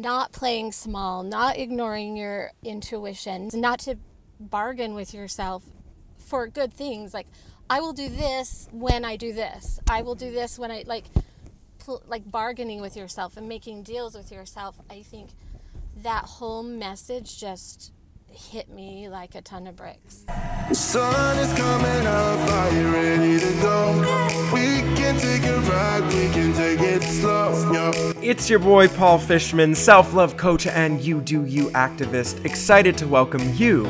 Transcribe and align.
not 0.00 0.32
playing 0.32 0.72
small, 0.72 1.22
not 1.22 1.58
ignoring 1.58 2.16
your 2.16 2.52
intuition, 2.62 3.50
not 3.54 3.80
to 3.80 3.96
bargain 4.40 4.94
with 4.94 5.12
yourself 5.12 5.64
for 6.18 6.46
good 6.46 6.72
things. 6.72 7.12
Like, 7.12 7.26
I 7.70 7.80
will 7.80 7.92
do 7.92 8.08
this 8.08 8.68
when 8.72 9.04
I 9.04 9.16
do 9.16 9.32
this. 9.32 9.80
I 9.88 10.02
will 10.02 10.14
do 10.14 10.30
this 10.30 10.58
when 10.58 10.70
I 10.70 10.84
like, 10.86 11.04
pl- 11.78 12.02
like 12.06 12.30
bargaining 12.30 12.80
with 12.80 12.96
yourself 12.96 13.36
and 13.36 13.48
making 13.48 13.82
deals 13.82 14.14
with 14.14 14.30
yourself. 14.32 14.76
I 14.88 15.02
think 15.02 15.30
that 16.02 16.24
whole 16.24 16.62
message 16.62 17.38
just 17.38 17.92
hit 18.30 18.68
me 18.68 19.08
like 19.08 19.34
a 19.34 19.42
ton 19.42 19.66
of 19.66 19.76
bricks. 19.76 20.24
The 20.68 20.74
sun 20.74 21.38
is 21.38 21.52
coming 21.54 22.06
up, 22.06 22.50
are 22.50 22.72
you 22.72 22.92
ready 22.92 23.38
to 23.38 23.60
go? 23.60 23.92
We 24.52 24.80
can 24.96 25.18
take 25.18 25.44
a 25.44 25.58
ride, 25.60 26.04
we 26.12 26.28
can 26.32 26.52
take 26.54 26.80
it 26.80 27.02
slow. 27.02 27.72
Yo. 27.72 28.12
It's 28.22 28.48
your 28.48 28.58
boy 28.58 28.88
Paul 28.88 29.18
Fishman, 29.18 29.74
self 29.74 30.14
love 30.14 30.36
coach 30.36 30.66
and 30.66 31.00
You 31.00 31.20
Do 31.20 31.44
You 31.44 31.70
activist, 31.70 32.44
excited 32.44 32.96
to 32.98 33.06
welcome 33.06 33.54
you 33.54 33.86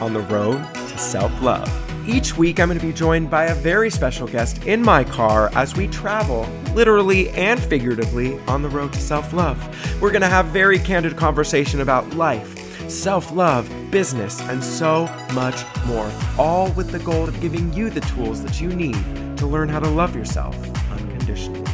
on 0.00 0.12
the 0.12 0.20
road 0.20 0.62
to 0.74 0.98
self 0.98 1.32
love. 1.42 1.68
Each 2.08 2.36
week, 2.36 2.58
I'm 2.58 2.66
going 2.68 2.80
to 2.80 2.84
be 2.84 2.92
joined 2.92 3.30
by 3.30 3.44
a 3.44 3.54
very 3.54 3.88
special 3.88 4.26
guest 4.26 4.64
in 4.64 4.82
my 4.82 5.04
car 5.04 5.50
as 5.54 5.76
we 5.76 5.86
travel, 5.86 6.48
literally 6.74 7.30
and 7.30 7.62
figuratively, 7.62 8.40
on 8.48 8.60
the 8.60 8.68
road 8.68 8.92
to 8.94 8.98
self 9.00 9.32
love. 9.32 9.56
We're 10.02 10.10
going 10.10 10.22
to 10.22 10.28
have 10.28 10.46
very 10.46 10.80
candid 10.80 11.16
conversation 11.16 11.80
about 11.80 12.08
life, 12.14 12.61
self 12.92 13.32
love, 13.32 13.68
business, 13.90 14.40
and 14.42 14.62
so 14.62 15.06
much 15.32 15.64
more, 15.86 16.10
all 16.38 16.70
with 16.72 16.90
the 16.90 16.98
goal 17.00 17.28
of 17.28 17.40
giving 17.40 17.72
you 17.72 17.90
the 17.90 18.00
tools 18.02 18.42
that 18.42 18.60
you 18.60 18.68
need 18.68 18.96
to 19.38 19.46
learn 19.46 19.68
how 19.68 19.80
to 19.80 19.88
love 19.88 20.14
yourself 20.14 20.54
unconditionally. 20.90 21.64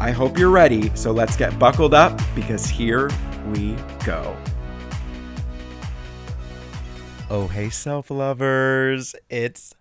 I 0.00 0.10
hope 0.10 0.38
you're 0.38 0.50
ready, 0.50 0.90
so 0.96 1.12
let's 1.12 1.36
get 1.36 1.56
buckled 1.58 1.94
up 1.94 2.20
because 2.34 2.66
here 2.66 3.10
we 3.52 3.76
go. 4.04 4.36
Oh, 7.30 7.46
hey, 7.46 7.70
self 7.70 8.10
lovers. 8.10 9.14
It's 9.30 9.74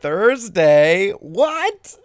Thursday. 0.00 1.10
What? 1.10 1.98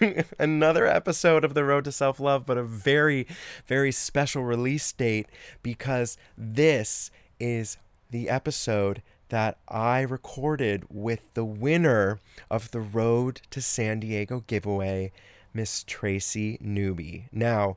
Another 0.38 0.86
episode 0.86 1.44
of 1.44 1.54
The 1.54 1.64
Road 1.64 1.84
to 1.84 1.92
Self 1.92 2.18
Love, 2.20 2.46
but 2.46 2.56
a 2.56 2.62
very, 2.62 3.26
very 3.66 3.92
special 3.92 4.44
release 4.44 4.90
date 4.92 5.26
because 5.62 6.16
this 6.38 7.10
is 7.38 7.76
the 8.10 8.28
episode 8.28 9.02
that 9.28 9.58
I 9.68 10.00
recorded 10.00 10.84
with 10.90 11.34
the 11.34 11.44
winner 11.44 12.20
of 12.50 12.70
the 12.70 12.80
Road 12.80 13.40
to 13.50 13.62
San 13.62 14.00
Diego 14.00 14.44
giveaway, 14.46 15.12
Miss 15.54 15.84
Tracy 15.84 16.58
Newby. 16.60 17.26
Now, 17.32 17.76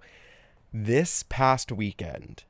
this 0.74 1.24
past 1.30 1.72
weekend 1.72 2.44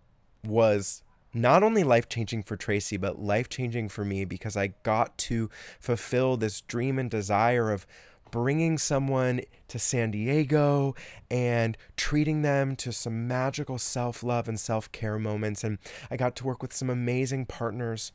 was 0.45 1.03
not 1.33 1.63
only 1.63 1.83
life 1.83 2.07
changing 2.07 2.43
for 2.43 2.55
Tracy, 2.55 2.95
but 2.95 3.19
life 3.19 3.49
changing 3.49 3.89
for 3.89 4.05
me 4.05 4.23
because 4.23 4.55
I 4.55 4.67
got 4.83 5.17
to 5.19 5.49
fulfill 5.79 6.37
this 6.37 6.61
dream 6.61 6.99
and 6.99 7.09
desire 7.09 7.71
of 7.71 7.85
bringing 8.33 8.79
someone 8.79 9.39
to 9.67 9.77
San 9.77 10.09
Diego 10.09 10.95
and 11.29 11.77
treating 11.95 12.41
them 12.41 12.75
to 12.75 12.91
some 12.91 13.27
magical 13.27 13.77
self 13.77 14.23
love 14.23 14.47
and 14.47 14.59
self 14.59 14.91
care 14.91 15.19
moments. 15.19 15.63
And 15.63 15.77
I 16.09 16.17
got 16.17 16.35
to 16.37 16.43
work 16.43 16.63
with 16.63 16.73
some 16.73 16.89
amazing 16.89 17.45
partners 17.45 18.11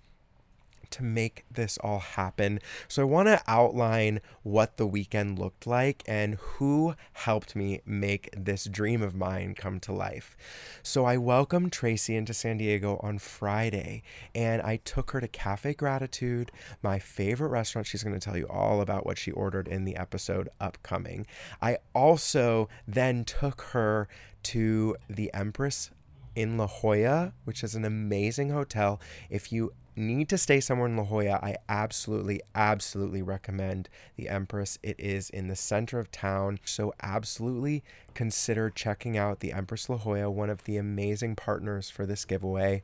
to 0.90 1.02
make 1.02 1.44
this 1.50 1.78
all 1.78 1.98
happen. 1.98 2.60
So 2.86 3.02
I 3.02 3.04
want 3.06 3.28
to 3.28 3.42
outline 3.46 4.20
what 4.42 4.76
the 4.76 4.86
weekend 4.86 5.38
looked 5.38 5.66
like 5.66 6.02
and 6.06 6.34
who 6.34 6.94
helped 7.12 7.54
me 7.54 7.80
make 7.84 8.30
this 8.36 8.64
dream 8.64 9.02
of 9.02 9.14
mine 9.14 9.54
come 9.54 9.80
to 9.80 9.92
life. 9.92 10.36
So 10.82 11.04
I 11.04 11.16
welcomed 11.16 11.72
Tracy 11.72 12.16
into 12.16 12.34
San 12.34 12.58
Diego 12.58 12.98
on 13.02 13.18
Friday 13.18 14.02
and 14.34 14.62
I 14.62 14.76
took 14.76 15.10
her 15.12 15.20
to 15.20 15.28
Cafe 15.28 15.74
Gratitude, 15.74 16.52
my 16.82 16.98
favorite 16.98 17.48
restaurant. 17.48 17.86
She's 17.86 18.02
going 18.02 18.18
to 18.18 18.24
tell 18.24 18.36
you 18.36 18.46
all 18.48 18.80
about 18.80 19.06
what 19.06 19.18
she 19.18 19.30
ordered 19.30 19.68
in 19.68 19.84
the 19.84 19.96
episode 19.96 20.48
upcoming. 20.60 21.26
I 21.60 21.78
also 21.94 22.68
then 22.86 23.24
took 23.24 23.62
her 23.72 24.08
to 24.44 24.96
the 25.08 25.32
Empress 25.34 25.90
in 26.34 26.56
La 26.56 26.68
Jolla, 26.68 27.32
which 27.44 27.64
is 27.64 27.74
an 27.74 27.84
amazing 27.84 28.50
hotel. 28.50 29.00
If 29.28 29.50
you 29.52 29.72
need 29.98 30.28
to 30.30 30.38
stay 30.38 30.60
somewhere 30.60 30.88
in 30.88 30.96
La 30.96 31.04
Jolla, 31.04 31.40
I 31.42 31.56
absolutely, 31.68 32.40
absolutely 32.54 33.22
recommend 33.22 33.88
the 34.16 34.28
Empress. 34.28 34.78
It 34.82 34.96
is 34.98 35.30
in 35.30 35.48
the 35.48 35.56
center 35.56 35.98
of 35.98 36.10
town. 36.10 36.60
So, 36.64 36.94
absolutely 37.02 37.82
consider 38.14 38.70
checking 38.70 39.16
out 39.18 39.40
the 39.40 39.52
Empress 39.52 39.88
La 39.88 39.96
Jolla, 39.96 40.30
one 40.30 40.50
of 40.50 40.64
the 40.64 40.76
amazing 40.76 41.36
partners 41.36 41.90
for 41.90 42.06
this 42.06 42.24
giveaway. 42.24 42.82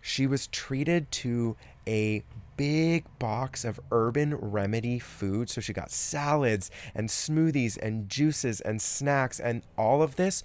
She 0.00 0.26
was 0.26 0.46
treated 0.46 1.10
to 1.12 1.56
a 1.86 2.22
big 2.56 3.04
box 3.18 3.64
of 3.64 3.80
urban 3.90 4.34
remedy 4.34 4.98
food. 4.98 5.48
So 5.48 5.60
she 5.62 5.72
got 5.72 5.90
salads 5.90 6.70
and 6.94 7.08
smoothies 7.08 7.78
and 7.78 8.08
juices 8.10 8.60
and 8.60 8.82
snacks, 8.82 9.40
and 9.40 9.62
all 9.78 10.02
of 10.02 10.16
this 10.16 10.42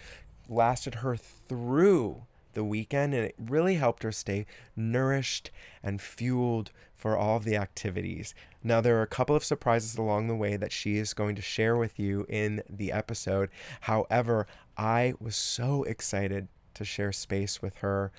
lasted 0.48 0.96
her 0.96 1.18
through 1.18 2.24
the 2.54 2.64
weekend 2.64 3.14
and 3.14 3.26
it 3.26 3.36
really 3.38 3.76
helped 3.76 4.04
her 4.04 4.12
stay 4.12 4.46
nourished 4.76 5.52
and 5.82 6.02
fueled 6.02 6.72
for 6.96 7.18
all 7.18 7.38
of 7.38 7.44
the 7.44 7.58
activities. 7.58 8.34
Now, 8.64 8.80
there 8.80 8.98
are 8.98 9.04
a 9.04 9.08
couple 9.08 9.36
of 9.36 9.44
surprises 9.44 9.98
along 9.98 10.28
the 10.28 10.36
way 10.36 10.56
that 10.56 10.72
she 10.72 10.98
is 10.98 11.14
going 11.14 11.36
to 11.36 11.42
share 11.42 11.76
with 11.76 12.00
you 12.00 12.26
in 12.30 12.64
the 12.70 12.92
episode. 12.92 13.50
However, 13.82 14.48
I 14.78 15.14
was 15.20 15.36
so 15.36 15.84
excited 15.84 16.48
to 16.76 16.86
share 16.86 17.12
space 17.12 17.62
with 17.62 17.78
her 17.78 18.12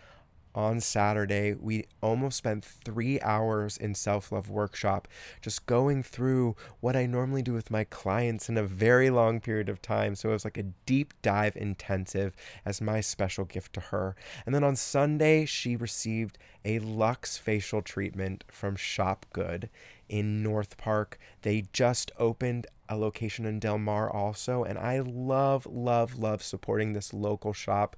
on 0.54 0.80
Saturday, 0.80 1.54
we 1.54 1.86
almost 2.00 2.38
spent 2.38 2.64
three 2.64 3.20
hours 3.20 3.76
in 3.76 3.94
self 3.94 4.30
love 4.30 4.48
workshop, 4.48 5.08
just 5.40 5.66
going 5.66 6.02
through 6.02 6.54
what 6.80 6.96
I 6.96 7.06
normally 7.06 7.42
do 7.42 7.52
with 7.52 7.70
my 7.70 7.84
clients 7.84 8.48
in 8.48 8.56
a 8.56 8.62
very 8.62 9.10
long 9.10 9.40
period 9.40 9.68
of 9.68 9.82
time. 9.82 10.14
So 10.14 10.30
it 10.30 10.32
was 10.32 10.44
like 10.44 10.58
a 10.58 10.70
deep 10.86 11.12
dive 11.22 11.56
intensive 11.56 12.34
as 12.64 12.80
my 12.80 13.00
special 13.00 13.44
gift 13.44 13.72
to 13.74 13.80
her. 13.80 14.14
And 14.46 14.54
then 14.54 14.64
on 14.64 14.76
Sunday, 14.76 15.44
she 15.44 15.76
received 15.76 16.38
a 16.64 16.78
Lux 16.78 17.36
facial 17.36 17.82
treatment 17.82 18.44
from 18.48 18.76
Shop 18.76 19.26
Good 19.32 19.68
in 20.08 20.42
North 20.42 20.76
Park. 20.76 21.18
They 21.42 21.64
just 21.72 22.10
opened 22.18 22.66
a 22.88 22.96
location 22.96 23.44
in 23.46 23.58
Del 23.58 23.78
Mar 23.78 24.10
also. 24.10 24.64
And 24.64 24.78
I 24.78 25.00
love, 25.00 25.66
love, 25.66 26.18
love 26.18 26.42
supporting 26.42 26.92
this 26.92 27.12
local 27.12 27.52
shop. 27.52 27.96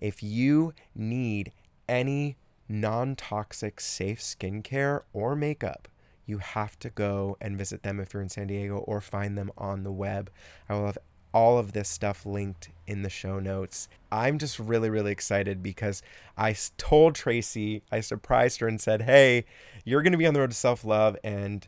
If 0.00 0.22
you 0.22 0.74
need 0.94 1.52
any 1.88 2.36
non 2.68 3.16
toxic, 3.16 3.80
safe 3.80 4.20
skincare 4.20 5.02
or 5.12 5.36
makeup, 5.36 5.88
you 6.26 6.38
have 6.38 6.78
to 6.80 6.90
go 6.90 7.36
and 7.40 7.56
visit 7.56 7.82
them 7.82 8.00
if 8.00 8.12
you're 8.12 8.22
in 8.22 8.28
San 8.28 8.48
Diego 8.48 8.78
or 8.78 9.00
find 9.00 9.38
them 9.38 9.52
on 9.56 9.84
the 9.84 9.92
web. 9.92 10.30
I 10.68 10.74
will 10.74 10.86
have 10.86 10.98
all 11.32 11.58
of 11.58 11.72
this 11.72 11.88
stuff 11.88 12.24
linked 12.24 12.70
in 12.86 13.02
the 13.02 13.10
show 13.10 13.38
notes. 13.38 13.88
I'm 14.10 14.38
just 14.38 14.58
really, 14.58 14.88
really 14.90 15.12
excited 15.12 15.62
because 15.62 16.02
I 16.36 16.56
told 16.78 17.14
Tracy, 17.14 17.82
I 17.92 18.00
surprised 18.00 18.60
her 18.60 18.68
and 18.68 18.80
said, 18.80 19.02
Hey, 19.02 19.44
you're 19.84 20.02
going 20.02 20.12
to 20.12 20.18
be 20.18 20.26
on 20.26 20.34
the 20.34 20.40
road 20.40 20.50
to 20.50 20.56
self 20.56 20.84
love. 20.84 21.16
And 21.22 21.66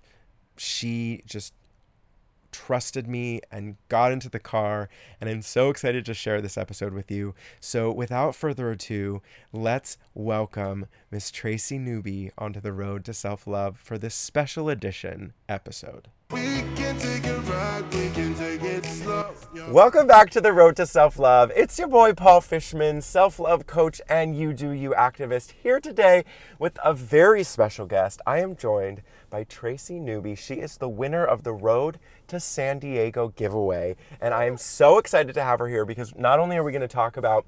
she 0.57 1.23
just 1.27 1.53
trusted 2.53 3.07
me 3.09 3.41
and 3.51 3.77
got 3.89 4.13
into 4.13 4.29
the 4.29 4.39
car. 4.39 4.89
And 5.21 5.29
I'm 5.29 5.43
so 5.43 5.71
excited 5.71 6.05
to 6.07 6.15
share 6.15 6.41
this 6.41 6.59
episode 6.59 6.93
with 6.93 7.11
you. 7.11 7.35
So, 7.61 7.91
without 7.93 8.35
further 8.35 8.71
ado, 8.71 9.23
let's 9.53 9.99
welcome 10.15 10.87
Miss 11.11 11.31
Tracy 11.31 11.79
Newby 11.79 12.31
onto 12.39 12.61
the 12.61 12.73
road 12.73 13.05
to 13.07 13.15
self 13.15 13.47
love 13.47 13.79
for 13.79 13.99
this 13.99 14.15
special 14.15 14.69
edition 14.69 15.33
episode. 15.49 16.09
Welcome 19.69 20.07
back 20.07 20.31
to 20.31 20.41
the 20.41 20.53
Road 20.53 20.77
to 20.77 20.87
Self 20.87 21.19
Love. 21.19 21.51
It's 21.57 21.79
your 21.79 21.89
boy 21.89 22.13
Paul 22.13 22.41
Fishman, 22.41 23.03
self 23.03 23.39
love 23.39 23.67
coach 23.67 24.01
and 24.09 24.37
You 24.37 24.53
Do 24.53 24.71
You 24.71 24.91
activist, 24.91 25.53
here 25.63 25.81
today 25.81 26.25
with 26.59 26.79
a 26.85 26.95
very 26.95 27.43
special 27.43 27.87
guest. 27.87 28.21
I 28.27 28.41
am 28.41 28.57
joined 28.57 29.03
by 29.31 29.45
Tracy 29.45 29.99
Newby. 29.99 30.35
She 30.35 30.55
is 30.55 30.77
the 30.77 30.89
winner 30.89 31.25
of 31.25 31.43
the 31.43 31.53
Road 31.53 31.99
to 32.29 32.41
San 32.41 32.79
Diego 32.79 33.29
giveaway. 33.37 33.97
And 34.21 34.35
I 34.35 34.45
am 34.45 34.57
so 34.57 34.99
excited 34.99 35.35
to 35.35 35.43
have 35.43 35.59
her 35.59 35.69
here 35.69 35.85
because 35.85 36.15
not 36.17 36.39
only 36.39 36.57
are 36.57 36.65
we 36.65 36.73
going 36.73 36.81
to 36.83 36.89
talk 36.89 37.17
about 37.17 37.45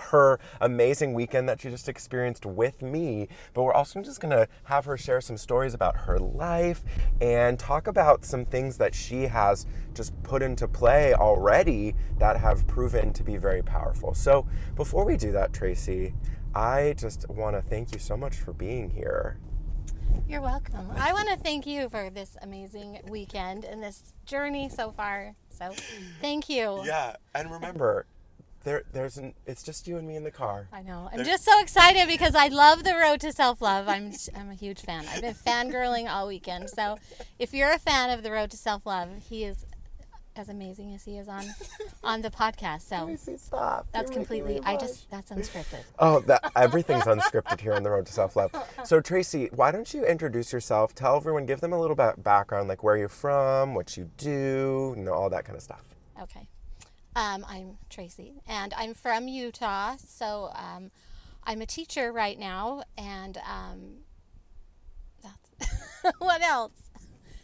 her 0.00 0.38
amazing 0.60 1.14
weekend 1.14 1.48
that 1.48 1.60
she 1.60 1.70
just 1.70 1.88
experienced 1.88 2.46
with 2.46 2.82
me, 2.82 3.28
but 3.54 3.62
we're 3.62 3.72
also 3.72 4.00
just 4.02 4.20
going 4.20 4.30
to 4.30 4.48
have 4.64 4.84
her 4.84 4.96
share 4.96 5.20
some 5.20 5.36
stories 5.36 5.74
about 5.74 5.96
her 5.96 6.18
life 6.18 6.82
and 7.20 7.58
talk 7.58 7.86
about 7.86 8.24
some 8.24 8.44
things 8.44 8.76
that 8.78 8.94
she 8.94 9.22
has 9.24 9.66
just 9.94 10.20
put 10.22 10.42
into 10.42 10.66
play 10.66 11.14
already 11.14 11.94
that 12.18 12.36
have 12.36 12.66
proven 12.66 13.12
to 13.12 13.22
be 13.22 13.36
very 13.36 13.62
powerful. 13.62 14.14
So, 14.14 14.46
before 14.76 15.04
we 15.04 15.16
do 15.16 15.32
that, 15.32 15.52
Tracy, 15.52 16.14
I 16.54 16.94
just 16.96 17.28
want 17.28 17.56
to 17.56 17.62
thank 17.62 17.92
you 17.92 17.98
so 17.98 18.16
much 18.16 18.36
for 18.36 18.52
being 18.52 18.90
here. 18.90 19.38
You're 20.28 20.40
welcome. 20.40 20.90
I 20.96 21.12
want 21.12 21.28
to 21.28 21.36
thank 21.36 21.66
you 21.66 21.88
for 21.88 22.10
this 22.10 22.36
amazing 22.42 23.00
weekend 23.08 23.64
and 23.64 23.82
this 23.82 24.12
journey 24.26 24.68
so 24.68 24.90
far. 24.92 25.34
So, 25.50 25.72
thank 26.20 26.48
you. 26.48 26.82
Yeah, 26.84 27.16
and 27.34 27.50
remember, 27.50 28.06
there, 28.64 28.82
there's 28.92 29.16
an. 29.16 29.34
It's 29.46 29.62
just 29.62 29.88
you 29.88 29.96
and 29.96 30.06
me 30.06 30.16
in 30.16 30.24
the 30.24 30.30
car. 30.30 30.68
I 30.72 30.82
know. 30.82 31.08
I'm 31.12 31.24
just 31.24 31.44
so 31.44 31.60
excited 31.60 32.06
because 32.08 32.34
I 32.34 32.48
love 32.48 32.84
the 32.84 32.94
road 32.94 33.20
to 33.20 33.32
self 33.32 33.62
love. 33.62 33.88
I'm 33.88 34.12
I'm 34.36 34.50
a 34.50 34.54
huge 34.54 34.80
fan. 34.80 35.06
I've 35.08 35.22
been 35.22 35.34
fangirling 35.34 36.10
all 36.10 36.28
weekend. 36.28 36.68
So 36.70 36.98
if 37.38 37.54
you're 37.54 37.72
a 37.72 37.78
fan 37.78 38.10
of 38.10 38.22
the 38.22 38.30
road 38.30 38.50
to 38.50 38.56
self 38.56 38.84
love, 38.84 39.08
he 39.28 39.44
is 39.44 39.64
as 40.36 40.48
amazing 40.48 40.94
as 40.94 41.04
he 41.04 41.18
is 41.18 41.28
on 41.28 41.44
on 42.04 42.20
the 42.22 42.30
podcast. 42.30 42.82
So 42.82 43.06
Tracy, 43.06 43.36
stop. 43.36 43.86
that's 43.92 44.10
You're 44.10 44.18
completely. 44.18 44.60
I 44.64 44.76
just 44.76 45.10
that's 45.10 45.30
unscripted. 45.30 45.82
Oh, 45.98 46.20
that 46.20 46.52
everything's 46.54 47.04
unscripted 47.04 47.60
here 47.60 47.72
on 47.72 47.82
the 47.82 47.90
road 47.90 48.06
to 48.06 48.12
self 48.12 48.36
love. 48.36 48.52
So 48.84 49.00
Tracy, 49.00 49.48
why 49.54 49.70
don't 49.70 49.92
you 49.92 50.04
introduce 50.04 50.52
yourself? 50.52 50.94
Tell 50.94 51.16
everyone, 51.16 51.46
give 51.46 51.60
them 51.60 51.72
a 51.72 51.80
little 51.80 51.96
bit 51.96 52.22
background, 52.22 52.68
like 52.68 52.82
where 52.82 52.96
you're 52.96 53.08
from, 53.08 53.74
what 53.74 53.96
you 53.96 54.10
do, 54.16 54.94
you 54.96 55.02
know, 55.02 55.12
all 55.12 55.30
that 55.30 55.44
kind 55.44 55.56
of 55.56 55.62
stuff. 55.62 55.82
Okay. 56.20 56.46
Um, 57.16 57.44
I'm 57.48 57.78
Tracy, 57.88 58.40
and 58.46 58.72
I'm 58.76 58.94
from 58.94 59.26
Utah. 59.26 59.96
So 59.96 60.50
um, 60.54 60.90
I'm 61.44 61.60
a 61.60 61.66
teacher 61.66 62.12
right 62.12 62.38
now, 62.38 62.84
and 62.96 63.36
um, 63.38 63.96
that's 65.22 66.14
what 66.18 66.40
else? 66.42 66.72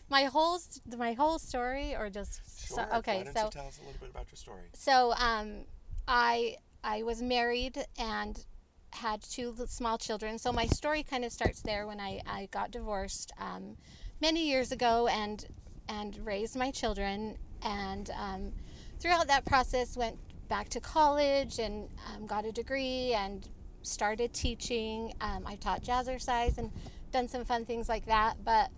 My 0.09 0.25
whole 0.25 0.61
my 0.97 1.15
whole 1.15 1.39
story, 1.39 1.97
or 1.97 2.09
just 2.11 2.69
so, 2.69 2.87
okay? 2.95 3.25
so 3.35 3.51
tell 3.51 3.67
us 3.67 3.79
a 3.79 3.85
little 3.85 4.01
bit 4.01 4.11
about 4.11 4.27
your 4.31 4.37
story? 4.37 4.63
so 4.73 5.13
um, 5.15 5.65
I 6.07 6.57
I 6.85 7.03
was 7.03 7.21
married 7.21 7.85
and 7.99 8.45
had 8.93 9.23
two 9.23 9.55
small 9.67 9.99
children. 9.99 10.39
So 10.39 10.53
my 10.53 10.67
story 10.67 11.03
kind 11.03 11.25
of 11.25 11.33
starts 11.33 11.61
there 11.61 11.87
when 11.87 12.01
I, 12.01 12.21
I 12.27 12.49
got 12.51 12.71
divorced 12.71 13.33
um, 13.39 13.77
many 14.21 14.49
years 14.49 14.73
ago 14.73 15.09
and 15.09 15.45
and 15.89 16.19
raised 16.25 16.57
my 16.57 16.71
children 16.71 17.37
and 17.63 18.11
um, 18.11 18.53
throughout 19.01 19.27
that 19.29 19.45
process 19.45 19.97
went 19.97 20.17
back 20.49 20.69
to 20.71 20.81
college 20.81 21.59
and 21.59 21.89
um, 22.15 22.27
got 22.27 22.45
a 22.45 22.53
degree 22.53 23.13
and 23.15 23.49
started 23.83 24.33
teaching. 24.33 25.13
Um, 25.21 25.45
I 25.47 25.57
taught 25.57 25.83
jazzercise 25.83 26.59
and 26.59 26.71
done 27.13 27.29
some 27.29 27.45
fun 27.45 27.65
things 27.65 27.89
like 27.89 28.07
that. 28.07 28.35
But 28.45 28.71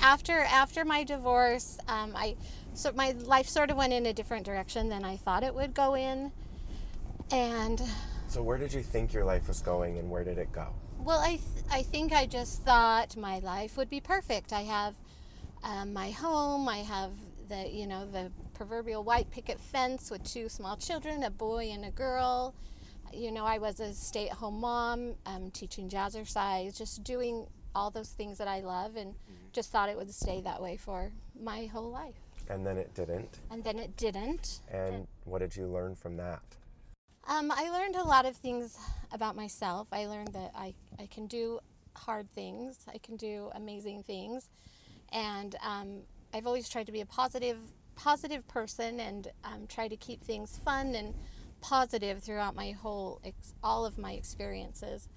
after 0.00 0.40
after 0.40 0.84
my 0.84 1.04
divorce, 1.04 1.78
um, 1.88 2.12
I 2.16 2.36
so 2.74 2.92
my 2.92 3.12
life 3.12 3.48
sort 3.48 3.70
of 3.70 3.76
went 3.76 3.92
in 3.92 4.06
a 4.06 4.12
different 4.12 4.44
direction 4.44 4.88
than 4.88 5.04
I 5.04 5.16
thought 5.16 5.42
it 5.42 5.54
would 5.54 5.72
go 5.74 5.94
in, 5.94 6.30
and 7.30 7.80
So 8.28 8.42
where 8.42 8.58
did 8.58 8.72
you 8.72 8.82
think 8.82 9.12
your 9.12 9.24
life 9.24 9.48
was 9.48 9.60
going, 9.62 9.98
and 9.98 10.10
where 10.10 10.24
did 10.24 10.38
it 10.38 10.52
go? 10.52 10.66
well, 10.98 11.20
I 11.20 11.36
th- 11.36 11.40
I 11.70 11.82
think 11.82 12.12
I 12.12 12.26
just 12.26 12.62
thought 12.64 13.16
my 13.16 13.38
life 13.40 13.76
would 13.76 13.88
be 13.90 14.00
perfect. 14.00 14.52
I 14.52 14.62
have 14.62 14.94
um, 15.62 15.92
my 15.92 16.10
home. 16.10 16.68
I 16.68 16.78
have 16.78 17.12
the 17.48 17.68
you 17.68 17.86
know 17.86 18.04
the 18.06 18.30
proverbial 18.56 19.04
white 19.04 19.30
picket 19.30 19.60
fence 19.60 20.10
with 20.10 20.24
two 20.24 20.48
small 20.48 20.76
children, 20.76 21.22
a 21.24 21.30
boy 21.30 21.68
and 21.72 21.84
a 21.84 21.90
girl. 21.90 22.54
You 23.12 23.30
know, 23.30 23.44
I 23.44 23.58
was 23.58 23.80
a 23.80 23.92
stay-at-home 23.92 24.60
mom, 24.60 25.14
um, 25.26 25.50
teaching 25.50 25.88
jazzercise, 25.90 26.76
just 26.76 27.04
doing 27.04 27.46
all 27.74 27.90
those 27.90 28.08
things 28.08 28.38
that 28.38 28.48
I 28.48 28.60
love, 28.60 28.96
and 28.96 29.14
just 29.52 29.70
thought 29.70 29.90
it 29.90 29.96
would 29.96 30.12
stay 30.12 30.40
that 30.40 30.60
way 30.60 30.78
for 30.78 31.12
my 31.38 31.66
whole 31.66 31.90
life. 31.90 32.14
And 32.48 32.66
then 32.66 32.78
it 32.78 32.94
didn't. 32.94 33.40
And 33.50 33.62
then 33.62 33.78
it 33.78 33.94
didn't. 33.96 34.60
And 34.70 35.06
what 35.24 35.40
did 35.40 35.54
you 35.54 35.66
learn 35.66 35.94
from 35.94 36.16
that? 36.16 36.40
Um, 37.28 37.52
I 37.54 37.70
learned 37.70 37.96
a 37.96 38.04
lot 38.04 38.24
of 38.24 38.36
things 38.36 38.78
about 39.12 39.36
myself. 39.36 39.88
I 39.92 40.06
learned 40.06 40.32
that 40.32 40.52
I, 40.56 40.72
I 40.98 41.06
can 41.06 41.26
do 41.26 41.60
hard 41.94 42.30
things, 42.34 42.78
I 42.92 42.98
can 42.98 43.16
do 43.16 43.50
amazing 43.54 44.02
things. 44.02 44.48
And 45.12 45.56
um, 45.62 46.00
I've 46.32 46.46
always 46.46 46.68
tried 46.68 46.86
to 46.86 46.92
be 46.92 47.00
a 47.00 47.06
positive, 47.06 47.58
positive 47.96 48.46
person 48.46 49.00
and 49.00 49.28
um, 49.44 49.66
try 49.68 49.88
to 49.88 49.96
keep 49.96 50.22
things 50.22 50.60
fun 50.64 50.94
and 50.94 51.14
positive 51.60 52.22
throughout 52.22 52.54
my 52.54 52.70
whole, 52.72 53.20
ex- 53.24 53.54
all 53.62 53.84
of 53.84 53.98
my 53.98 54.12
experiences. 54.12 55.08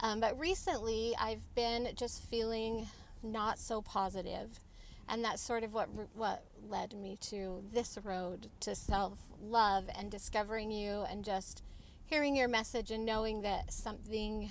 Um, 0.00 0.20
but 0.20 0.38
recently, 0.38 1.14
I've 1.20 1.42
been 1.54 1.88
just 1.94 2.22
feeling 2.22 2.86
not 3.22 3.58
so 3.58 3.82
positive, 3.82 4.60
and 5.08 5.24
that's 5.24 5.42
sort 5.42 5.64
of 5.64 5.74
what 5.74 5.88
what 6.14 6.44
led 6.68 6.94
me 6.94 7.18
to 7.22 7.62
this 7.72 7.98
road 8.04 8.48
to 8.60 8.74
self 8.74 9.18
love 9.42 9.84
and 9.98 10.10
discovering 10.10 10.70
you, 10.70 11.04
and 11.10 11.24
just 11.24 11.62
hearing 12.06 12.36
your 12.36 12.48
message 12.48 12.90
and 12.90 13.04
knowing 13.04 13.42
that 13.42 13.72
something 13.72 14.50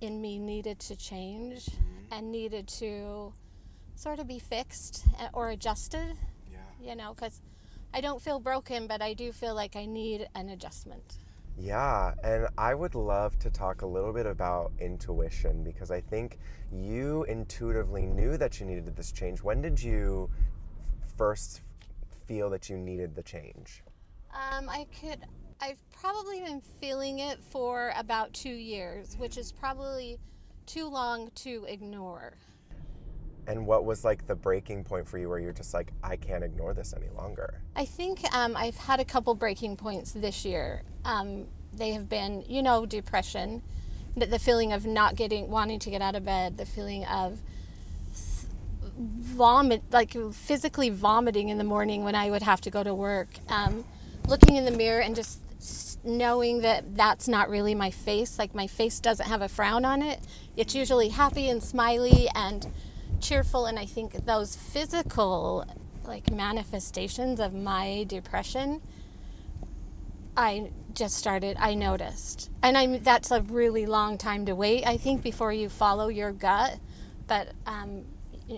in 0.00 0.20
me 0.20 0.38
needed 0.38 0.78
to 0.80 0.96
change 0.96 1.68
and 2.10 2.30
needed 2.30 2.68
to 2.68 3.32
sort 3.94 4.18
of 4.18 4.26
be 4.26 4.38
fixed 4.38 5.04
uh, 5.18 5.28
or 5.32 5.50
adjusted. 5.50 6.16
You 6.80 6.96
know, 6.96 7.14
because 7.14 7.40
I 7.94 8.00
don't 8.00 8.20
feel 8.20 8.38
broken, 8.38 8.86
but 8.86 9.02
I 9.02 9.14
do 9.14 9.32
feel 9.32 9.54
like 9.54 9.76
I 9.76 9.86
need 9.86 10.28
an 10.34 10.50
adjustment. 10.50 11.18
Yeah, 11.58 12.12
and 12.22 12.48
I 12.58 12.74
would 12.74 12.94
love 12.94 13.38
to 13.38 13.50
talk 13.50 13.80
a 13.80 13.86
little 13.86 14.12
bit 14.12 14.26
about 14.26 14.72
intuition 14.78 15.64
because 15.64 15.90
I 15.90 16.02
think 16.02 16.38
you 16.70 17.24
intuitively 17.24 18.04
knew 18.04 18.36
that 18.36 18.60
you 18.60 18.66
needed 18.66 18.94
this 18.94 19.10
change. 19.10 19.42
When 19.42 19.62
did 19.62 19.82
you 19.82 20.28
first 21.16 21.62
feel 22.26 22.50
that 22.50 22.68
you 22.68 22.76
needed 22.76 23.14
the 23.14 23.22
change? 23.22 23.82
Um, 24.34 24.68
I 24.68 24.86
could. 25.00 25.20
I've 25.62 25.78
probably 25.90 26.40
been 26.40 26.60
feeling 26.60 27.20
it 27.20 27.42
for 27.42 27.94
about 27.96 28.34
two 28.34 28.50
years, 28.50 29.16
which 29.16 29.38
is 29.38 29.50
probably 29.50 30.18
too 30.66 30.86
long 30.88 31.30
to 31.36 31.64
ignore. 31.66 32.34
And 33.46 33.66
what 33.66 33.84
was 33.84 34.04
like 34.04 34.26
the 34.26 34.34
breaking 34.34 34.84
point 34.84 35.08
for 35.08 35.18
you 35.18 35.28
where 35.28 35.38
you're 35.38 35.52
just 35.52 35.72
like, 35.72 35.92
I 36.02 36.16
can't 36.16 36.42
ignore 36.42 36.74
this 36.74 36.94
any 36.96 37.08
longer? 37.16 37.60
I 37.76 37.84
think 37.84 38.20
um, 38.34 38.56
I've 38.56 38.76
had 38.76 38.98
a 38.98 39.04
couple 39.04 39.34
breaking 39.34 39.76
points 39.76 40.12
this 40.12 40.44
year. 40.44 40.82
Um, 41.04 41.46
they 41.72 41.92
have 41.92 42.08
been, 42.08 42.44
you 42.48 42.62
know, 42.62 42.86
depression, 42.86 43.62
the, 44.16 44.38
feeling 44.38 44.72
of 44.72 44.86
not 44.86 45.14
getting, 45.14 45.48
wanting 45.48 45.78
to 45.80 45.90
get 45.90 46.02
out 46.02 46.16
of 46.16 46.24
bed, 46.24 46.56
the 46.56 46.66
feeling 46.66 47.04
of 47.04 47.38
vomit, 48.98 49.82
like 49.92 50.16
physically 50.32 50.90
vomiting 50.90 51.50
in 51.50 51.58
the 51.58 51.64
morning 51.64 52.02
when 52.02 52.14
I 52.14 52.30
would 52.30 52.42
have 52.42 52.60
to 52.62 52.70
go 52.70 52.82
to 52.82 52.94
work. 52.94 53.28
Um, 53.48 53.84
looking 54.26 54.56
in 54.56 54.64
the 54.64 54.70
mirror 54.72 55.00
and 55.00 55.14
just 55.14 55.40
knowing 56.04 56.60
that 56.62 56.96
that's 56.96 57.28
not 57.28 57.48
really 57.48 57.74
my 57.74 57.90
face. 57.90 58.38
Like 58.38 58.54
my 58.54 58.66
face 58.66 59.00
doesn't 59.00 59.26
have 59.26 59.42
a 59.42 59.48
frown 59.48 59.84
on 59.84 60.02
it. 60.02 60.20
It's 60.56 60.74
usually 60.74 61.08
happy 61.10 61.48
and 61.48 61.62
smiley 61.62 62.28
and 62.34 62.66
cheerful. 63.20 63.66
And 63.66 63.78
I 63.78 63.86
think 63.86 64.26
those 64.26 64.56
physical 64.56 65.64
like 66.04 66.30
manifestations 66.30 67.40
of 67.40 67.52
my 67.52 68.04
depression, 68.08 68.80
I 70.36 70.70
just 70.94 71.16
started. 71.16 71.56
I 71.58 71.74
noticed, 71.74 72.50
and 72.62 72.76
I'm 72.76 73.02
that's 73.02 73.30
a 73.30 73.42
really 73.42 73.86
long 73.86 74.18
time 74.18 74.46
to 74.46 74.54
wait. 74.54 74.86
I 74.86 74.96
think 74.96 75.22
before 75.22 75.52
you 75.52 75.68
follow 75.68 76.08
your 76.08 76.32
gut, 76.32 76.78
but 77.26 77.52
um, 77.66 78.04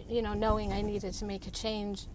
you 0.09 0.23
know, 0.23 0.35
knowing 0.35 0.73
I 0.73 0.83
needed 0.83 1.15
to 1.15 1.25
make 1.25 1.47
a 1.47 1.51
change 1.51 2.07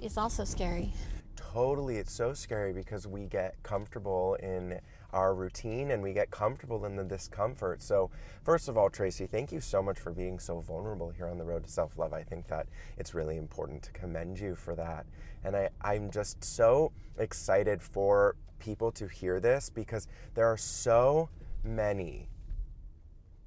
is 0.00 0.16
also 0.16 0.44
scary. 0.44 0.92
Totally, 1.36 1.96
it's 1.96 2.12
so 2.12 2.32
scary 2.32 2.72
because 2.72 3.06
we 3.06 3.26
get 3.26 3.62
comfortable 3.62 4.34
in 4.42 4.80
our 5.12 5.34
routine 5.34 5.90
and 5.90 6.02
we 6.02 6.12
get 6.12 6.30
comfortable 6.30 6.84
in 6.86 6.96
the 6.96 7.04
discomfort. 7.04 7.82
So, 7.82 8.10
first 8.42 8.68
of 8.68 8.76
all, 8.76 8.90
Tracy, 8.90 9.26
thank 9.26 9.52
you 9.52 9.60
so 9.60 9.82
much 9.82 9.98
for 9.98 10.10
being 10.10 10.38
so 10.38 10.60
vulnerable 10.60 11.10
here 11.10 11.28
on 11.28 11.38
the 11.38 11.44
road 11.44 11.64
to 11.64 11.70
self 11.70 11.98
love. 11.98 12.12
I 12.12 12.22
think 12.22 12.48
that 12.48 12.66
it's 12.98 13.14
really 13.14 13.36
important 13.36 13.82
to 13.84 13.92
commend 13.92 14.38
you 14.38 14.54
for 14.54 14.74
that. 14.76 15.06
And 15.44 15.56
I, 15.56 15.68
I'm 15.80 16.10
just 16.10 16.42
so 16.44 16.92
excited 17.18 17.82
for 17.82 18.36
people 18.58 18.92
to 18.92 19.08
hear 19.08 19.40
this 19.40 19.70
because 19.70 20.06
there 20.34 20.46
are 20.46 20.56
so 20.56 21.28
many 21.64 22.28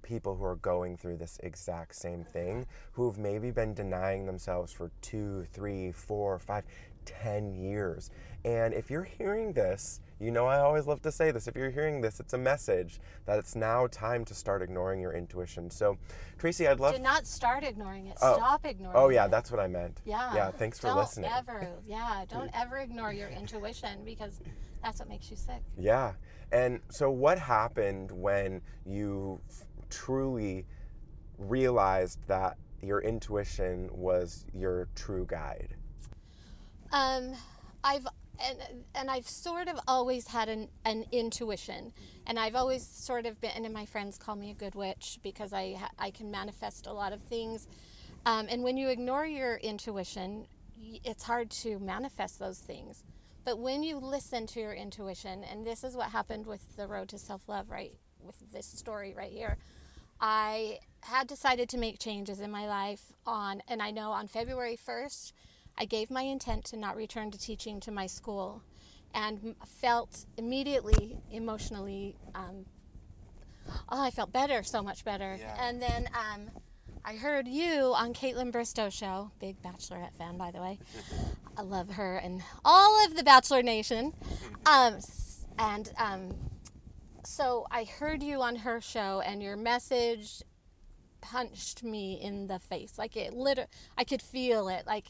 people 0.06 0.36
who 0.36 0.46
are 0.46 0.58
going 0.58 0.96
through 0.96 1.18
this 1.18 1.40
exact 1.44 1.96
same 1.96 2.24
thing 2.24 2.68
who've 2.94 3.18
maybe 3.18 3.52
been 3.52 3.74
denying 3.74 4.26
themselves 4.26 4.72
for 4.72 4.92
two, 5.02 5.46
three, 5.52 5.92
four, 5.92 6.38
five, 6.40 6.64
ten 7.06 7.54
years. 7.54 8.10
And 8.44 8.74
if 8.74 8.92
you're 8.92 9.04
hearing 9.04 9.54
this, 9.54 10.02
you 10.20 10.30
know 10.32 10.46
I 10.46 10.60
always 10.60 10.86
love 10.86 11.02
to 11.02 11.12
say 11.12 11.32
this. 11.32 11.48
If 11.48 11.56
you're 11.56 11.72
hearing 11.72 12.02
this, 12.02 12.20
it's 12.20 12.34
a 12.34 12.38
message 12.38 13.00
that 13.26 13.40
it's 13.40 13.56
now 13.56 13.88
time 13.88 14.24
to 14.26 14.36
start 14.36 14.62
ignoring 14.62 15.02
your 15.02 15.14
intuition. 15.14 15.70
So, 15.72 15.98
Tracy, 16.38 16.68
I'd 16.68 16.80
love. 16.80 16.96
Do 16.96 17.02
not 17.02 17.26
start 17.26 17.64
ignoring 17.64 18.08
it. 18.08 18.18
Oh. 18.22 18.36
Stop 18.36 18.66
ignoring 18.66 18.96
it. 18.96 19.00
oh 19.00 19.10
yeah, 19.10 19.26
it. 19.26 19.32
that's 19.32 19.50
what 19.52 19.60
I 19.60 19.68
meant. 19.68 20.02
yeah. 20.06 20.34
Yeah. 20.36 20.52
Thanks 20.52 20.80
for 20.80 20.94
listening. 20.94 21.30
don't. 21.30 21.40
Ever, 21.40 21.70
yeah. 21.88 22.26
Don't 22.30 22.52
ever 22.54 22.78
ignore 22.78 23.12
your 23.14 23.30
intuition 23.30 24.00
because 24.06 24.40
that's 24.84 25.00
what 25.00 25.10
makes 25.10 25.32
you 25.32 25.38
sick. 25.38 25.62
Yeah. 25.78 26.14
And 26.52 26.80
so, 26.92 27.10
what 27.10 27.40
happened 27.40 28.12
when 28.12 28.62
you 28.86 29.42
f- 29.50 29.66
truly 29.90 30.66
realized 31.38 32.20
that 32.28 32.58
your 32.82 33.02
intuition 33.02 33.90
was 33.92 34.46
your 34.54 34.88
true 34.96 35.26
guide? 35.26 35.75
Um, 36.96 37.34
I've 37.84 38.08
and 38.40 38.58
and 38.96 39.12
I've 39.12 39.28
sort 39.28 39.68
of 39.68 39.78
always 39.86 40.28
had 40.28 40.48
an, 40.48 40.70
an 40.86 41.06
intuition, 41.12 41.92
and 42.26 42.40
I've 42.40 42.56
always 42.56 42.88
sort 42.88 43.26
of 43.26 43.40
been. 43.42 43.52
And 43.66 43.74
my 43.74 43.86
friends 43.86 44.18
call 44.18 44.38
me 44.38 44.50
a 44.52 44.54
good 44.54 44.76
witch 44.76 45.20
because 45.22 45.52
I 45.52 45.76
I 46.00 46.12
can 46.12 46.32
manifest 46.32 46.88
a 46.88 46.94
lot 46.94 47.12
of 47.12 47.22
things. 47.24 47.68
Um, 48.26 48.48
and 48.50 48.64
when 48.64 48.78
you 48.78 48.88
ignore 48.88 49.26
your 49.26 49.58
intuition, 49.58 50.48
it's 51.04 51.22
hard 51.22 51.52
to 51.52 51.80
manifest 51.80 52.40
those 52.40 52.60
things. 52.60 53.04
But 53.44 53.60
when 53.60 53.84
you 53.84 53.98
listen 53.98 54.48
to 54.48 54.60
your 54.62 54.74
intuition, 54.74 55.44
and 55.44 55.68
this 55.68 55.84
is 55.84 55.98
what 55.98 56.10
happened 56.12 56.48
with 56.48 56.78
the 56.78 56.88
road 56.88 57.10
to 57.10 57.18
self 57.18 57.42
love, 57.50 57.70
right? 57.70 57.94
With 58.22 58.38
this 58.54 58.66
story 58.66 59.14
right 59.16 59.32
here, 59.32 59.58
I 60.22 60.80
had 61.02 61.28
decided 61.28 61.68
to 61.70 61.78
make 61.78 62.00
changes 62.00 62.40
in 62.40 62.52
my 62.52 62.68
life 62.68 63.12
on, 63.28 63.62
and 63.68 63.82
I 63.82 63.92
know 63.92 64.12
on 64.12 64.28
February 64.28 64.78
1st, 64.78 65.34
I 65.78 65.86
gave 65.86 66.10
my 66.10 66.22
intent 66.22 66.66
to 66.66 66.78
not 66.78 66.96
return 66.96 67.32
to 67.32 67.38
teaching 67.38 67.80
to 67.82 67.92
my 67.92 68.08
school 68.08 68.62
and 69.14 69.56
felt 69.66 70.26
immediately 70.38 71.18
emotionally 71.32 72.16
um, 72.36 72.66
oh 73.90 74.02
i 74.02 74.12
felt 74.12 74.32
better 74.34 74.62
so 74.62 74.84
much 74.84 75.06
better 75.06 75.38
Yeah. 75.40 75.56
and 75.60 75.82
then 75.82 76.10
um, 76.14 76.50
i 77.06 77.16
heard 77.16 77.48
you 77.48 77.94
on 77.96 78.14
Kaitlyn 78.14 78.52
Bristowe 78.52 78.92
show 78.92 79.32
big 79.40 79.62
bachelorette 79.62 80.14
fan 80.18 80.38
by 80.38 80.52
the 80.52 80.60
way 80.60 80.80
i 81.58 81.62
love 81.62 81.92
her 81.92 82.18
and 82.18 82.44
all 82.66 83.06
of 83.06 83.16
the 83.16 83.24
bachelor 83.24 83.64
nation 83.64 84.12
um, 84.66 84.98
and 85.60 85.94
um, 85.98 86.36
so 87.24 87.66
i 87.72 87.86
heard 87.86 88.22
you 88.22 88.42
on 88.42 88.58
her 88.58 88.82
show 88.82 89.22
and 89.26 89.42
your 89.42 89.56
message 89.56 90.44
punched 91.22 91.84
me 91.84 92.20
in 92.22 92.46
the 92.46 92.60
face. 92.60 93.00
Like 93.00 93.18
it 93.18 93.34
literally, 93.34 93.68
I 93.98 94.04
could 94.04 94.22
feel 94.22 94.68
it. 94.70 94.86
Like 94.86 95.06